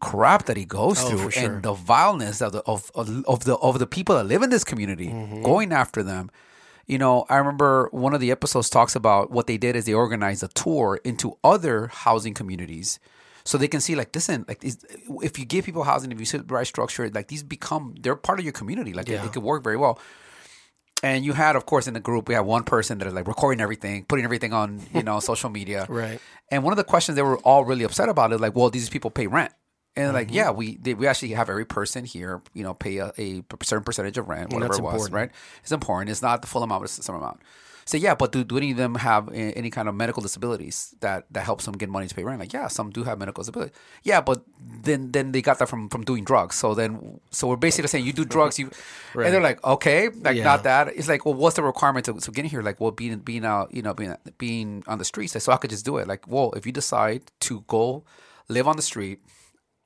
[0.01, 1.55] crap that he goes Oh, through sure.
[1.55, 4.51] and the vileness of the of, of of the of the people that live in
[4.51, 5.43] this community Mm-hmm.
[5.43, 6.31] going after them.
[6.87, 9.93] You know, I remember one of the episodes talks about what they did is they
[9.95, 13.01] organized a tour into other housing communities.
[13.45, 16.47] So they can see, like, listen, like, if you give people housing, if you set
[16.49, 18.93] the right structure, like, these become, they're part of your community.
[18.93, 19.25] Like, Yeah.
[19.29, 20.01] could work very well.
[21.03, 23.29] And you had, of course, in the group, we had one person that is like
[23.29, 25.87] recording everything, putting everything on, you know, social media.
[25.89, 26.19] Right.
[26.51, 28.89] And one of the questions they were all really upset about is like, well, these
[28.89, 29.53] people pay rent.
[29.97, 30.37] And like, Mm-hmm.
[30.37, 33.85] yeah, we they, we actually have every person here, you know, pay a, a certain
[33.85, 35.15] percentage of rent, whatever it was, important.
[35.15, 35.31] right?
[35.63, 36.11] It's important.
[36.11, 37.41] It's not the full amount, but it's some amount.
[37.89, 41.25] So yeah, but do, do any of them have any kind of medical disabilities that,
[41.31, 42.41] that helps them get money to pay rent?
[42.41, 43.77] Like, yeah, some do have medical disabilities.
[44.03, 44.43] Yeah, but
[44.83, 46.57] then then they got that from from doing drugs.
[46.57, 48.71] So then, so we're basically saying you do drugs, you,
[49.15, 50.43] and they're like, okay, like Yeah.
[50.45, 50.89] not that.
[50.97, 52.61] It's like, well, what's the requirement to, to get in here?
[52.61, 55.41] Like, well, being being out, you know, being being on the streets.
[55.43, 56.09] So I could just do it.
[56.09, 58.03] Like, well, if you decide to go
[58.49, 59.21] live on the street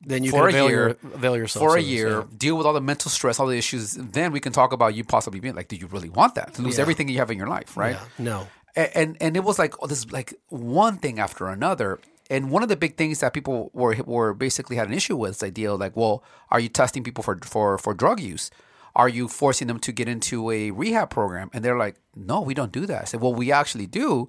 [0.02, 2.24] Then you for can a avail, year, your, avail yourself for a this, year, yeah.
[2.36, 3.92] deal with all the mental stress, all the issues.
[3.92, 6.62] Then we can talk about you possibly being like, do you really want that to
[6.62, 6.82] lose Yeah.
[6.82, 7.96] everything you have in your life, right?
[7.96, 8.48] Yeah, no.
[8.76, 11.98] A- And and it was like oh, this like one thing after another.
[12.30, 15.32] And one of the big things that people were were basically had an issue with
[15.32, 18.50] is the idea like, well, are you testing people for for for drug use?
[18.96, 21.50] Are you forcing them to get into a rehab program?
[21.52, 23.02] And they're like, no, we don't do that.
[23.02, 24.28] I said, well, we actually do.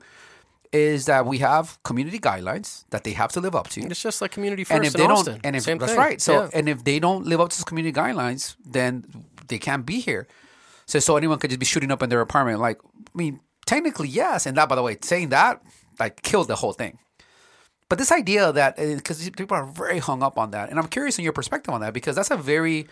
[0.71, 4.21] Is that we have community guidelines that they have to live up to It's just
[4.21, 5.33] like community first and if in they Austin.
[5.33, 5.99] don't, and if Same that's thing.
[5.99, 6.21] right.
[6.21, 6.49] So, Yeah.
[6.53, 9.03] and if they don't live up to those community guidelines, then
[9.49, 10.27] they can't be here.
[10.85, 12.59] So, so anyone could just be shooting up in their apartment.
[12.61, 14.45] Like, I mean, technically, yes.
[14.45, 15.61] And that, by the way, saying that
[15.99, 16.97] like killed the whole thing.
[17.89, 20.87] But this idea that eh, because people are very hung up on that, and I'm
[20.87, 22.87] curious in your perspective on that because that's a very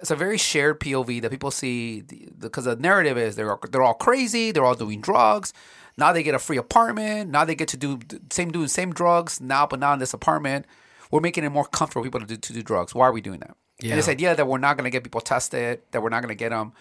[0.00, 2.02] it's a very shared POV that people see
[2.38, 5.52] because the, narrative is they're all, they're all crazy, they're all doing drugs.
[5.98, 7.30] Now they get a free apartment.
[7.30, 7.98] Now they get to do
[8.30, 10.64] same doing same drugs now, but now in this apartment,
[11.10, 12.94] we're making it more comfortable for people to do to do drugs.
[12.94, 13.56] Why are we doing that?
[13.80, 13.90] Yeah.
[13.90, 16.30] And this idea that we're not going to get people tested, that we're not going
[16.30, 16.72] to get them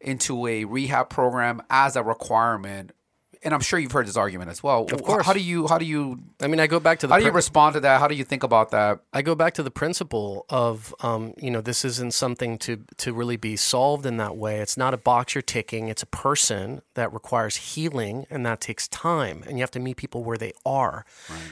[0.00, 2.92] into a rehab program as a requirement.
[3.44, 4.86] And I'm sure you've heard this argument as well.
[4.90, 5.26] Of course.
[5.26, 7.24] How do you how do you I mean, I go back to the how do
[7.24, 8.00] you prin- respond to that?
[8.00, 9.00] How do you think about that?
[9.12, 13.12] I go back to the principle of, um, you know, this isn't something to to
[13.12, 14.60] really be solved in that way.
[14.60, 15.88] It's not a box you're ticking.
[15.88, 19.44] It's a person that requires healing, and that takes time.
[19.46, 21.04] And you have to meet people where they are,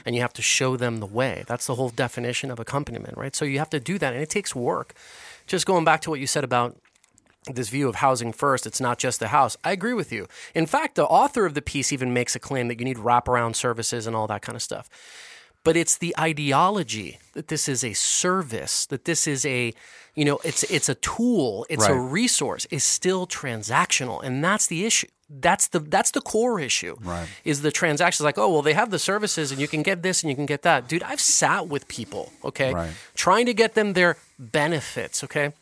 [0.05, 1.43] and you have to show them the way.
[1.47, 3.35] That's the whole definition of accompaniment, right?
[3.35, 4.93] So you have to do that, and it takes work.
[5.45, 6.77] Just going back to what you said about
[7.51, 9.57] this view of housing first, it's not just the house.
[9.63, 10.27] I agree with you.
[10.55, 13.55] In fact, the author of the piece even makes a claim that you need wraparound
[13.55, 14.89] services and all that kind of stuff.
[15.63, 19.73] But it's the ideology that this is a service, that this is a,
[20.13, 24.85] you know, it's it's a tool, it's a resource, is still transactional, and that's the
[24.85, 25.07] issue.
[25.29, 26.97] That's the that's the core issue.
[27.01, 27.27] Right.
[27.45, 30.21] Is the transactions like, oh well, they have the services and you can get this
[30.21, 30.87] and you can get that.
[30.89, 32.91] Dude, I've sat with people, okay, Right.
[33.15, 35.53] trying to get them their benefits, okay?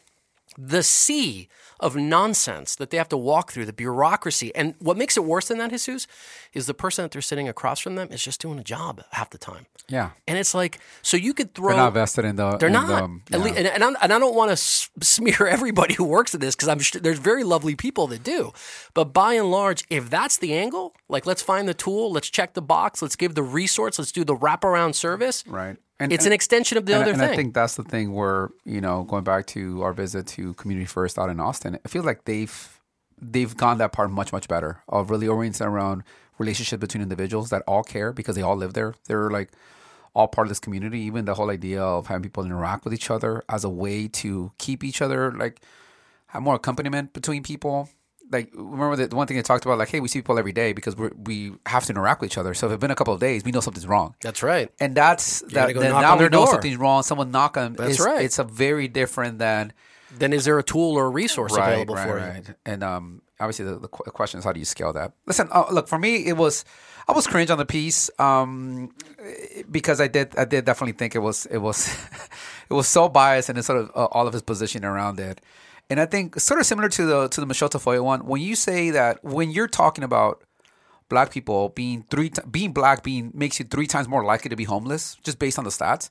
[0.58, 1.48] The sea
[1.80, 4.54] of nonsense that they have to walk through, the bureaucracy.
[4.56, 6.06] And what makes it worse than that, Jesus,
[6.54, 9.32] is the person that they're sitting across from them is just doing a job half
[9.32, 9.66] the time.
[9.88, 10.12] Yeah.
[10.28, 11.70] And it's like, so you could throw.
[11.70, 12.58] They're not vested in the.
[12.58, 12.88] They're in not.
[12.88, 13.46] the- At yeah.
[13.46, 16.56] lea- and, and, I'm, and I don't want to smear everybody who works at this
[16.56, 18.52] because I'm sure there's very lovely people that do.
[18.94, 22.54] But by and large, if that's the angle, like let's find the tool, let's check
[22.54, 25.44] the box, let's give the resource, let's do the wraparound service.
[25.48, 25.78] Right.
[26.10, 27.30] It's an extension of the and, other and thing.
[27.30, 30.86] I think that's the thing where you know going back to our visit to Community
[30.86, 32.80] First out in Austin, I feel like they've
[33.22, 36.04] they've gone that part much much better of really orienting around
[36.38, 38.96] relationship between individuals that all care because they all live there.
[39.06, 39.52] They're like
[40.14, 41.00] all part of this community.
[41.02, 44.52] Even the whole idea of having people interact with each other as a way to
[44.58, 45.62] keep each other like
[46.28, 47.90] have more accompaniment between people.
[48.32, 50.54] Like remember the the one thing they talked about, like, hey, we see people every
[50.54, 52.54] day because we we have to interact with each other.
[52.54, 54.72] So if it's been a couple of days, we know something's wrong that's right.
[54.80, 55.74] and that's that.
[55.74, 56.48] go then now we know door.
[56.48, 57.04] something's wrong.
[57.04, 57.74] Someone knock on.
[57.74, 58.24] That's it's, right.
[58.24, 59.74] It's a very different than
[60.18, 62.56] Then is there a tool or a resource right, available right, for you?
[62.66, 65.14] And um, obviously the, the qu- question is how do you scale that?
[65.26, 66.66] Listen, uh, look for me, it was
[67.08, 68.94] I was cringe on the piece um,
[69.70, 71.88] because I did I did definitely think it was it was
[72.70, 75.42] it was so biased and it's sort of uh, all of his positioning around it.
[75.92, 78.56] And I think sort of similar to the to the Michele Tafoya one, when you
[78.56, 80.42] say that when you're talking about
[81.10, 84.64] black people being three being black being makes you three times more likely to be
[84.64, 86.10] homeless just based on the stats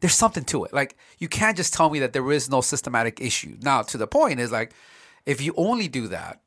[0.00, 0.72] there's something to it.
[0.74, 3.56] Like you can't just tell me that there is no systematic issue.
[3.62, 4.74] Now to the point is like
[5.24, 6.40] if you only do that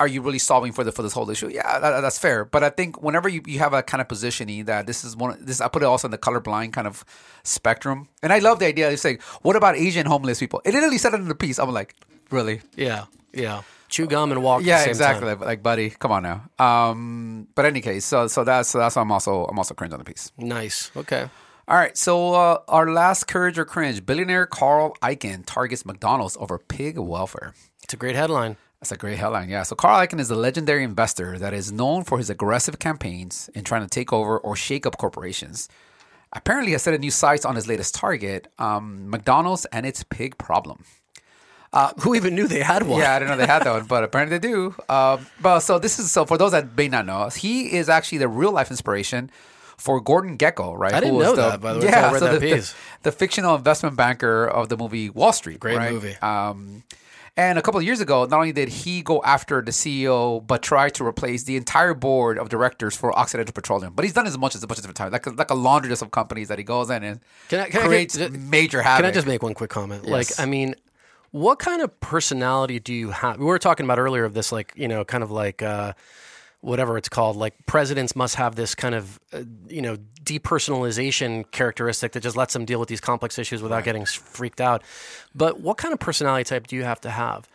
[0.00, 2.64] are you really solving for the for this whole issue yeah that, that's fair but
[2.64, 5.60] i think whenever you, you have a kind of positioning that this is one this
[5.60, 7.04] i put it also in the colorblind kind of
[7.44, 10.98] spectrum and i love the idea of saying what about asian homeless people it literally
[10.98, 11.94] said it in the piece i'm like
[12.30, 13.62] really Yeah, yeah.
[13.88, 14.60] Chew gum and walk.
[14.60, 15.28] at yeah, the same exactly.
[15.28, 15.38] time.
[15.40, 16.48] Like, like, buddy, come on now.
[16.64, 19.92] Um, but any case, so so that's so that's why I'm also I'm also cringe
[19.92, 20.30] on the piece.
[20.38, 20.92] Nice.
[20.96, 21.28] Okay.
[21.66, 26.56] All right, so uh, our last courage or cringe: billionaire Carl Icahn targets McDonald's over
[26.58, 27.52] pig welfare.
[27.82, 28.56] It's a great headline.
[28.80, 29.50] That's a great headline.
[29.50, 29.62] Yeah.
[29.62, 33.62] So Carl Icahn is a legendary investor that is known for his aggressive campaigns in
[33.62, 35.68] trying to take over or shake up corporations.
[36.32, 40.38] Apparently, has set a new sights on his latest target, um, McDonald's and its pig
[40.38, 40.84] problem.
[42.00, 43.00] Who even knew they had one?
[43.00, 44.74] Yeah, I didn't know they had that one, but apparently they do.
[44.88, 48.18] Um, but so this is so for those that may not know, he is actually
[48.18, 49.30] the real life inspiration
[49.76, 50.92] for Gordon Gekko, right?
[50.92, 52.74] I didn't know the, that, by the way, read that the, the- piece.
[53.02, 55.60] the fictional investment banker of the movie Wall Street.
[55.60, 55.92] Great right?
[55.92, 56.16] movie.
[56.16, 56.82] Um,
[57.40, 60.58] And a couple of years ago, not only did he go after the CEO, but
[60.62, 63.94] try to replace the entire board of directors for Occidental Petroleum.
[63.94, 65.54] But he's done as much as a bunch of different times, like a, like a
[65.54, 68.50] laundry list of companies that he goes in and Can I- can I- creates can-
[68.50, 69.04] major havoc.
[69.04, 70.02] Can I just make one quick comment?
[70.04, 70.10] Yes.
[70.12, 70.74] Like, I mean,
[71.30, 73.38] what kind of personality do you have?
[73.38, 75.94] We were talking about earlier of this, like, you know, kind of like uh,
[76.60, 77.36] whatever it's called.
[77.36, 82.52] Like, presidents must have this kind of, uh, you know, depersonalization characteristic that just lets
[82.52, 84.82] them deal with these complex issues without getting freaked out.
[85.34, 87.48] But what kind of personality type do you have to have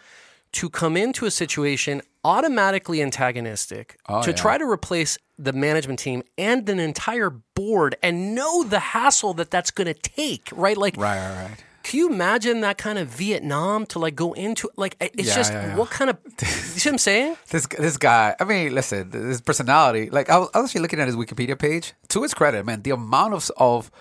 [0.53, 4.31] to come into a situation automatically antagonistic to yeah.
[4.31, 9.51] try to replace the management team and an entire board and know the hassle that
[9.51, 10.77] that's going to take, right?
[10.77, 11.63] Like, Right, right, right.
[11.85, 15.53] Can you imagine that kind of Vietnam to like go into like it's Yeah, just
[15.53, 15.75] yeah, yeah.
[15.77, 17.37] what kind of you see what I'm saying?
[17.51, 20.09] This this guy, I mean, listen, his personality.
[20.09, 21.93] Like I was, I was actually looking at his Wikipedia page.
[22.09, 23.91] To his credit, man, the amount of of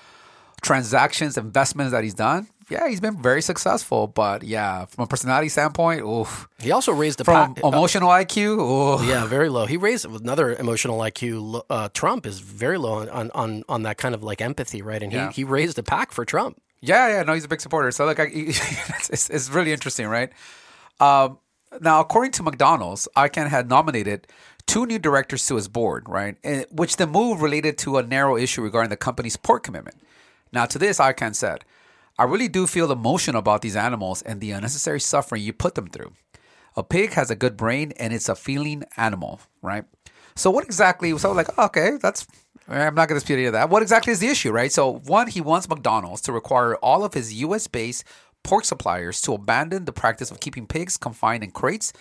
[0.62, 2.48] transactions, investments that he's done.
[2.70, 4.06] Yeah, he's been very successful.
[4.06, 6.48] But yeah, from a personality standpoint, oof.
[6.58, 8.36] He also raised the From pa- emotional IQ,
[9.00, 9.06] oof.
[9.06, 9.66] yeah, very low.
[9.66, 11.62] He raised another emotional IQ.
[11.68, 15.02] Uh, Trump is very low on, on, on, that kind of like empathy, right?
[15.02, 15.28] And Yeah.
[15.28, 16.58] he, he raised a PAC for Trump.
[16.84, 17.90] Yeah, yeah, no, he's a big supporter.
[17.90, 20.30] So like, I, it's, it's, really interesting, right?
[21.00, 21.38] Um,
[21.80, 24.26] now, according to McDonald's, Icahn had nominated
[24.66, 26.36] two new directors to his board, right?
[26.44, 29.96] And, which the move related to a narrow issue regarding the company's pork commitment.
[30.52, 31.64] Now, to this, Icahn said,
[32.18, 35.88] "I really do feel emotion about these animals and the unnecessary suffering you put them
[35.88, 36.12] through.
[36.76, 39.84] A pig has a good brain and it's a feeling animal, right?
[40.36, 41.16] So what exactly?
[41.18, 42.26] So like, okay, that's
[42.68, 43.68] I'm not going to dispute any of that.
[43.68, 44.72] What exactly is the issue, right?
[44.72, 47.66] So one, he wants McDonald's to require all of his U.S.
[47.66, 48.04] based
[48.42, 51.92] pork suppliers to abandon the practice of keeping pigs confined in crates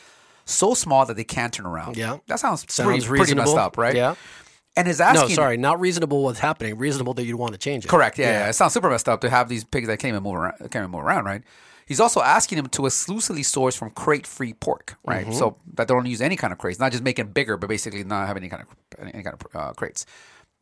[0.45, 1.97] so small that they can't turn around.
[1.97, 2.17] Yeah.
[2.27, 3.95] that sounds, Sounds pretty, pretty messed up, right?
[3.95, 4.15] Yeah.
[4.75, 5.29] and is asking.
[5.29, 6.77] No, sorry, not reasonable what's happening.
[6.77, 7.87] Reasonable that you'd want to change it.
[7.87, 8.17] Correct.
[8.17, 8.49] Yeah, yeah.
[8.49, 10.57] It sounds super messed up to have these pigs that can't even move around.
[10.59, 11.43] Can't even move around, right?
[11.85, 15.25] He's also asking them to exclusively source from crate-free pork, right?
[15.25, 15.33] Mm-hmm.
[15.35, 18.03] So that they don't use any kind of crates, not just making bigger, but basically
[18.05, 20.05] not have any kind of any kind of uh, crates.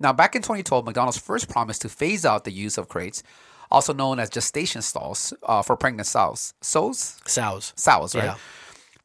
[0.02, 3.24] Now, back in 2012, McDonald's first promised to phase out the use of crates,
[3.70, 6.54] also known as gestation stalls, uh, for pregnant sows.
[6.62, 7.74] Sows, Sows.
[7.76, 8.26] sows, right?
[8.26, 8.36] Yeah.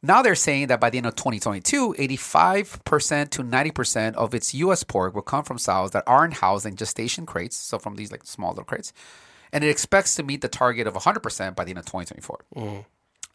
[0.02, 4.84] Now they're saying that by the end of 2022, 85% to 90% of its U.S.
[4.84, 8.24] pork will come from sows that aren't housed in gestation crates, so from these like
[8.24, 8.92] small little crates,
[9.52, 12.84] and it expects to meet the target of 100% by the end of 2024.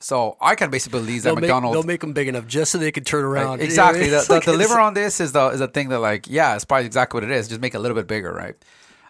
[0.04, 2.72] So I can basically believe that They'll make, McDonald's they'll make them big enough just
[2.72, 3.62] so they can turn around.
[3.62, 6.26] exactly the, the, like- the liver on this is the is a thing that like
[6.28, 7.48] yeah, it's probably exactly what it is.
[7.48, 8.56] Just make it a little bit bigger, right?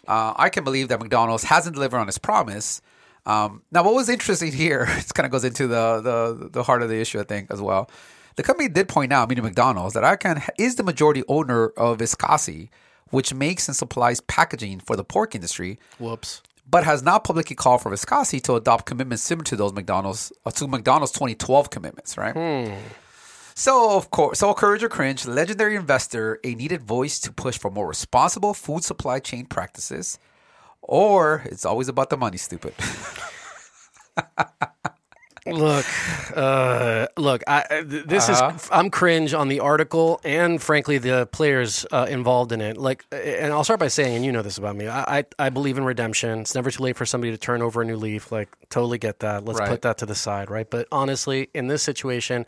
[0.07, 2.81] Uh, I can believe that McDonald's hasn't delivered on its promise.
[3.25, 6.81] Um, now, what was interesting here, it kind of goes into the, the the heart
[6.81, 7.89] of the issue, I think, as well.
[8.35, 12.69] The company did point out, meaning McDonald's, that Icahn is the majority owner of Viskase,
[13.09, 16.41] which makes and supplies packaging for the pork industry, Whoops.
[16.71, 20.51] But has not publicly called for Viskase to adopt commitments similar to those McDonald's uh,
[20.51, 22.35] to McDonald's 2012 commitments, right?
[23.55, 27.69] So of course, so courage or cringe, legendary investor, a needed voice to push for
[27.69, 30.17] more responsible food supply chain practices,
[30.81, 32.73] or it's always about the money, stupid.
[35.45, 35.85] Look,
[36.37, 37.41] uh, look.
[37.47, 38.53] I, I- this Uh-huh.
[38.55, 42.77] is I'm cringe on the article and frankly the players uh, involved in it.
[42.77, 44.87] Like, and I'll start by saying, and you know this about me.
[44.87, 46.41] I, I I believe in redemption.
[46.41, 48.31] It's never too late for somebody to turn over a new leaf.
[48.31, 49.43] Like, totally get that.
[49.45, 49.69] Let's Right.
[49.69, 50.69] put that to the side, right?
[50.69, 52.45] But honestly, in this situation,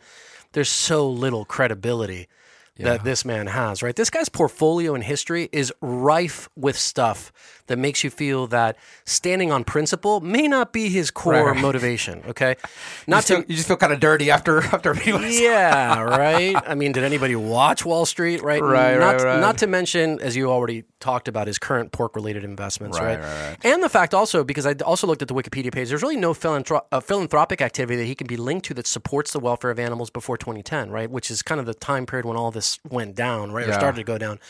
[0.52, 2.28] there's so little credibility.
[2.76, 3.94] That this man has, right?
[3.94, 7.32] This guy's portfolio and history is rife with stuff
[7.68, 11.60] that makes you feel that standing on principle may not be his core Right.
[11.60, 12.22] motivation.
[12.28, 12.64] Okay, you,
[13.06, 16.56] not feel, to you just feel kind of dirty after after yeah, right.
[16.66, 18.42] I mean, did anybody watch Wall Street?
[18.42, 19.40] Right, Right, Not, right, right.
[19.40, 23.20] not to mention, as you already talked about, his current pork-related investments, Right, right?
[23.20, 23.56] right, right.
[23.64, 26.30] And the fact also, because I also looked at the Wikipedia page, there's really no
[26.32, 30.08] uh, philanthropic activity that he can be linked to that supports the welfare of animals
[30.10, 31.10] before 2010, right?
[31.10, 33.98] Which is kind of the time period when all this went down, right, or started
[33.98, 34.40] to go down.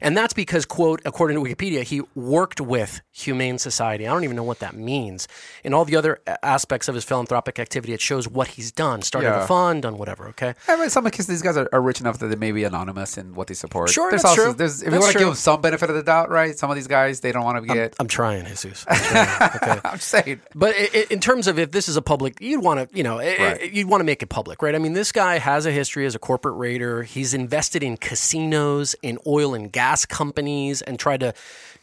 [0.00, 4.06] And that's because, quote, according to Wikipedia, he worked with Humane Society.
[4.06, 5.26] I don't even know what that means.
[5.64, 9.28] In all the other aspects of his philanthropic activity, it shows what he's done, started
[9.28, 9.44] Yeah.
[9.44, 10.28] a fund, done whatever.
[10.28, 10.54] Okay.
[10.68, 13.16] I mean, some cases these guys are, are rich enough that they may be anonymous
[13.18, 13.90] in what they support.
[13.90, 14.52] Sure, there's that's also, true.
[14.54, 16.56] There's, if you want to give them some benefit of the doubt, right?
[16.58, 17.96] Some of these guys they don't want to get.
[17.98, 18.84] I'm trying, Jesus.
[18.88, 19.80] I'm trying, okay.
[19.84, 20.40] I'm saying.
[20.54, 23.02] But i- i- in terms of if this is a public, you'd want to, you
[23.02, 23.72] know, i- Right.
[23.72, 24.74] you'd want to make it public, right?
[24.74, 27.02] I mean, this guy has a history as a corporate raider.
[27.02, 31.32] He's invested in casinos, in oil and gas companies, and tried to,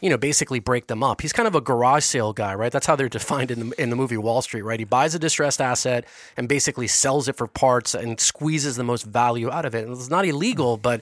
[0.02, 1.22] you know, basically break them up.
[1.22, 2.72] He's kind of a garage sale guy, right?
[2.72, 4.80] That's how they're defined in the in the movie Wall Street, right?
[4.80, 6.06] He buys a distressed asset
[6.38, 9.86] and basically sells it for parts and squeezes the most value out of it.
[9.88, 11.02] And it's not illegal, but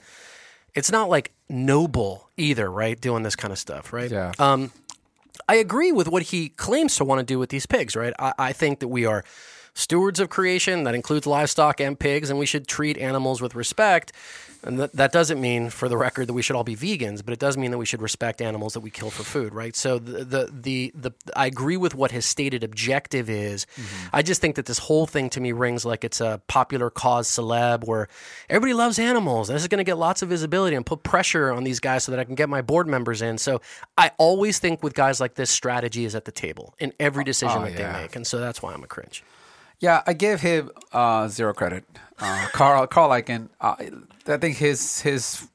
[0.76, 3.00] it's not like noble either, right?
[3.00, 4.10] Doing this kind of stuff, right?
[4.10, 4.32] Yeah.
[4.40, 4.72] Um,
[5.48, 8.14] I agree with what he claims to want to do with these pigs, right?
[8.20, 9.24] I, I think that we are
[9.74, 10.84] stewards of creation.
[10.84, 14.14] That includes livestock and pigs, and we should treat animals with respect.
[14.64, 17.34] And that, that doesn't mean, for the record, that we should all be vegans, but
[17.34, 19.76] it does mean that we should respect animals that we kill for food, right?
[19.76, 23.66] So the the the, the I agree with what his stated objective is.
[24.14, 27.28] I just think that this whole thing to me rings like it's a popular cause
[27.28, 28.08] celeb where
[28.50, 29.50] everybody loves animals.
[29.50, 32.04] And this is going to get lots of visibility and put pressure on these guys
[32.04, 33.40] so that I can get my board members in.
[33.40, 33.62] So
[33.98, 37.58] I always think with guys like this, strategy is at the table in every decision
[37.58, 37.94] Oh, that yeah.
[37.94, 39.24] they make, and so that's why I'm a cringe.
[39.80, 41.84] Yeah, I give him uh, zero credit.
[42.20, 43.76] Uh, Carl Carl Icahn, uh,
[44.32, 45.48] I think his his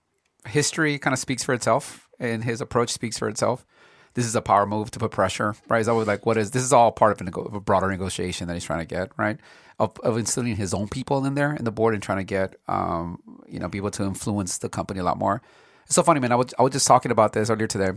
[0.46, 3.66] history kind of speaks for itself, and his approach speaks for itself.
[4.14, 5.78] This is a power move to put pressure, right?
[5.78, 6.62] He's always like, "What is this?
[6.62, 9.10] Is all part of a, nego- of a broader negotiation that he's trying to get,
[9.16, 9.38] right?
[9.78, 12.56] Of, of instilling his own people in there in the board and trying to get,
[12.66, 15.42] um, you know, be able to influence the company a lot more.
[15.84, 16.32] It's so funny, man.
[16.32, 17.90] I was I was just talking about this earlier today.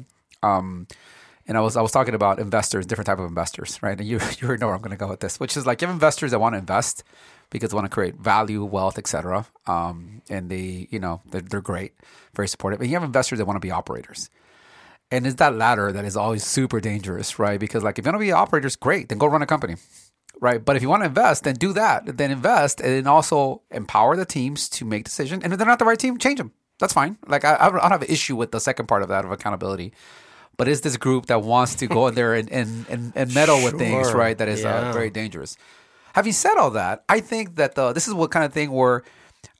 [0.43, 0.87] Um,
[1.47, 3.97] and I was I was talking about investors, different type of investors, right?
[3.97, 5.87] And you you know where I'm going to go with this, which is like you
[5.87, 7.03] have investors that want to invest
[7.49, 9.45] because they want to create value, wealth, etc.
[9.67, 11.93] Um, and they you know they're, they're great,
[12.35, 12.79] very supportive.
[12.81, 14.29] And you have investors that want to be operators.
[15.11, 17.59] And it's that latter that is always super dangerous, right?
[17.59, 19.75] Because like if you want to be operators, great, then go run a company,
[20.39, 20.63] right?
[20.63, 22.17] But if you want to invest, then do that.
[22.17, 25.43] Then invest, and then also empower the teams to make decisions.
[25.43, 26.51] And if they're not the right team, change them.
[26.79, 27.17] That's fine.
[27.27, 29.93] Like I, I don't have an issue with the second part of that of accountability.
[30.57, 33.63] But it's this group that wants to go in there and and, and, and meddle
[33.63, 34.37] with things, right?
[34.37, 34.89] That is Yeah.
[34.89, 35.57] uh, very dangerous.
[36.13, 39.03] Having said all that, I think that the this is what kind of thing where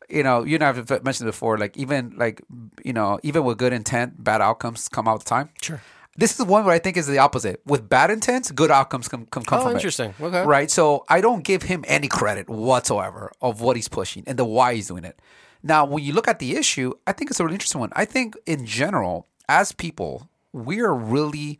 [0.09, 2.41] you know, you and I have mentioned before, like even like
[2.83, 5.49] you know, even with good intent, bad outcomes come out the time.
[5.61, 5.81] Sure.
[6.17, 7.61] This is one where I think is the opposite.
[7.65, 9.75] With bad intent, good outcomes come come, come Oh, from it.
[9.75, 10.13] interesting.
[10.19, 10.43] Okay.
[10.45, 10.69] Right.
[10.71, 14.73] So I don't give him any credit whatsoever of what he's pushing and the why
[14.73, 15.19] he's doing it.
[15.61, 17.91] Now, when you look at the issue, I think it's a really interesting one.
[17.93, 21.59] I think in general, as people, we are really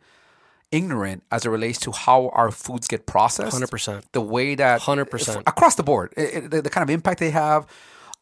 [0.72, 3.56] ignorant as it relates to how our foods get processed.
[3.60, 4.02] 100%.
[4.12, 5.42] The way that 100%.
[5.46, 7.66] across the board, it- it- the, the kind of impact they have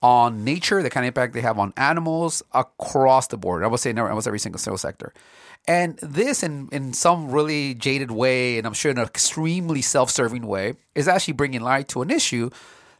[0.02, 3.64] on nature, the kind of impact they have on animals across the board.
[3.64, 5.12] I would say in almost every single single sector.
[5.66, 10.46] And this, in in some really jaded way, and I'm sure in an extremely self-serving
[10.46, 12.48] way, is actually bringing light to an issue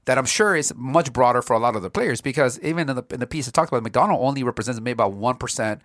[0.07, 2.21] that I'm sure is much broader for a lot of the players.
[2.21, 5.13] Because even in the in the piece I talked about, McDonald only represents maybe about
[5.13, 5.81] one percent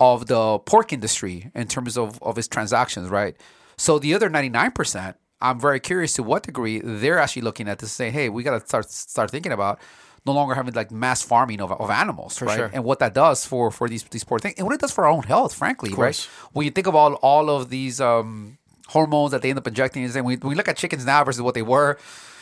[0.00, 3.36] of the pork industry in terms of, of its transactions, right?
[3.76, 7.92] So the other 99%, I'm very curious to what degree they're actually looking at this
[7.92, 9.78] saying, hey, we got to start start thinking about
[10.26, 12.56] no longer having like mass farming of, of animals, right?
[12.56, 12.70] sure.
[12.72, 15.04] And what that does for for these these poor things and what it does for
[15.04, 16.28] our own health, frankly, right?
[16.52, 18.56] When you think of all all of these um,
[18.88, 21.54] hormones that they end up injecting, and we, we look at chickens now versus what
[21.54, 21.98] they were,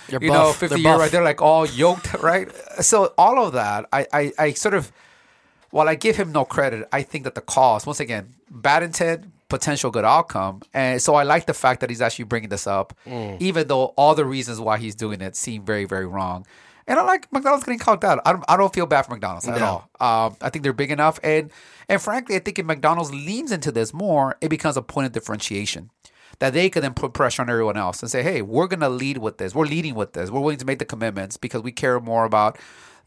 [0.08, 1.00] They're you know, 50 They're year buff.
[1.00, 2.48] right, they're like all yoked, right?
[2.80, 4.92] So all of that, I, I, I sort of
[5.72, 9.24] while I give him no credit, I think that the cost, once again, bad intent,
[9.48, 10.62] potential good outcome.
[10.72, 13.36] And so I like the fact that he's actually bringing this up, Mm.
[13.40, 16.46] even though all the reasons why he's doing it seem very, very wrong.
[16.86, 18.20] And I like McDonald's getting called out.
[18.26, 19.88] I don't, I don't feel bad for McDonald's at all.
[20.00, 21.20] Um, I think they're big enough.
[21.22, 21.50] And,
[21.88, 25.12] and frankly, I think if McDonald's leans into this more, it becomes a point of
[25.12, 25.90] differentiation
[26.40, 28.88] that they can then put pressure on everyone else and say, hey, we're going to
[28.88, 29.54] lead with this.
[29.54, 30.28] We're leading with this.
[30.30, 32.58] We're willing to make the commitments because we care more about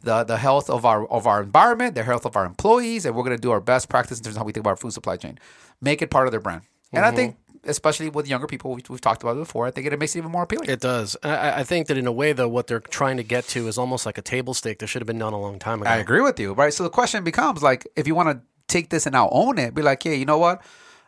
[0.06, 3.24] the, the health of our of our environment, the health of our employees, and we're
[3.24, 4.94] going to do our best practice in terms of how we think about our food
[4.94, 5.38] supply chain.
[5.82, 6.62] Make it part of their brand.
[6.94, 9.86] And I think, especially with younger people, we've, we've talked about it before, I think
[9.86, 10.70] it makes it even more appealing.
[10.70, 11.18] It does.
[11.24, 13.78] I, I think that in a way, though, what they're trying to get to is
[13.78, 15.90] almost like a table stake that should have been done a long time ago.
[15.90, 16.74] I agree with you, right?
[16.74, 19.74] So the question becomes like, if you want to take this and now own it,
[19.74, 20.62] be like, hey, you know what?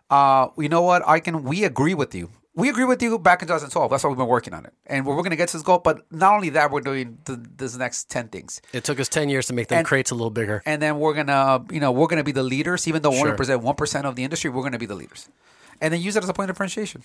[0.10, 1.03] Uh, you know what?
[1.03, 1.44] Icahn.
[1.44, 2.32] We agree with you.
[2.58, 3.92] We agree with you back in 2012.
[3.92, 5.62] That's why we've been working on it, and we're, we're going to get to this
[5.64, 5.78] goal.
[5.78, 9.30] But not only that, we're doing the, this next ten things, It took us 10
[9.30, 10.64] years to make them And- crates a little bigger.
[10.66, 13.20] and then we're gonna, you know, we're going to be the leaders, even though we
[13.20, 14.50] only one percent of the industry.
[14.50, 15.30] We're going to be the leaders,
[15.82, 17.04] and then use that as a point of differentiation.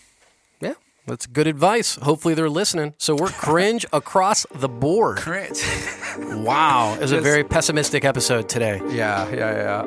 [0.61, 0.75] Yeah,
[1.07, 1.97] that's good advice.
[1.97, 2.95] Hopefully they're listening.
[2.99, 5.19] So we're cringe across the board.
[5.19, 5.59] Cringe.
[6.19, 8.83] Wow, it's a Just- very pessimistic episode today.
[8.91, 9.37] yeah, yeah,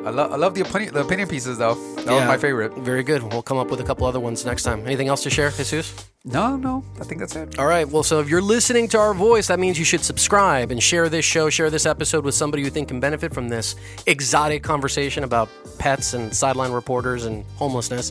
[0.08, 1.74] I love, I love the opinion, the opinion pieces though.
[1.74, 2.74] That was my favorite.
[2.78, 3.22] Very good.
[3.22, 4.84] We'll come up with a couple other ones next time.
[4.86, 5.94] Anything else to share, Jesus?
[6.24, 7.60] No, no, I think that's it.
[7.60, 7.88] All right.
[7.88, 11.08] Well, so if you're listening to our voice, that means you should subscribe and share
[11.08, 13.76] this show, share this episode with somebody you think can benefit from this
[14.06, 15.48] exotic conversation about
[15.78, 18.10] pets and sideline reporters and homelessness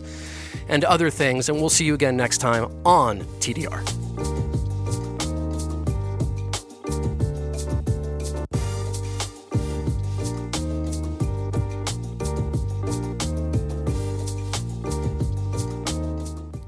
[0.67, 1.49] and other things.
[1.49, 4.05] And we'll see you again next time on TDR.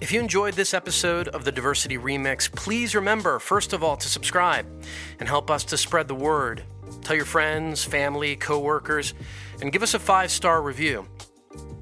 [0.07, 4.07] If you enjoyed this episode of the Diversity Remix, please remember, first of all, to
[4.07, 4.65] subscribe
[5.19, 6.63] and help us to spread the word.
[7.01, 9.13] Tell your friends, family, coworkers,
[9.61, 11.07] and give us a five star review.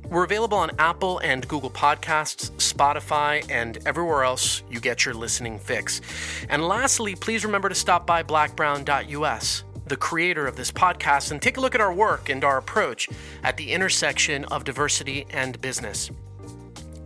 [0.09, 5.57] We're available on Apple and Google Podcasts, Spotify, and everywhere else you get your listening
[5.57, 6.01] fix.
[6.49, 11.57] And lastly, please remember to stop by blackbrown.us, the creator of this podcast, and take
[11.57, 13.09] a look at our work and our approach
[13.43, 16.11] at the intersection of diversity and business.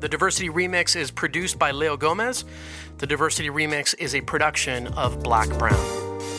[0.02, 2.46] The Diversity Remix is produced by Leo Gomez.
[3.00, 6.39] The Diversity Remix is a production of Black Brown.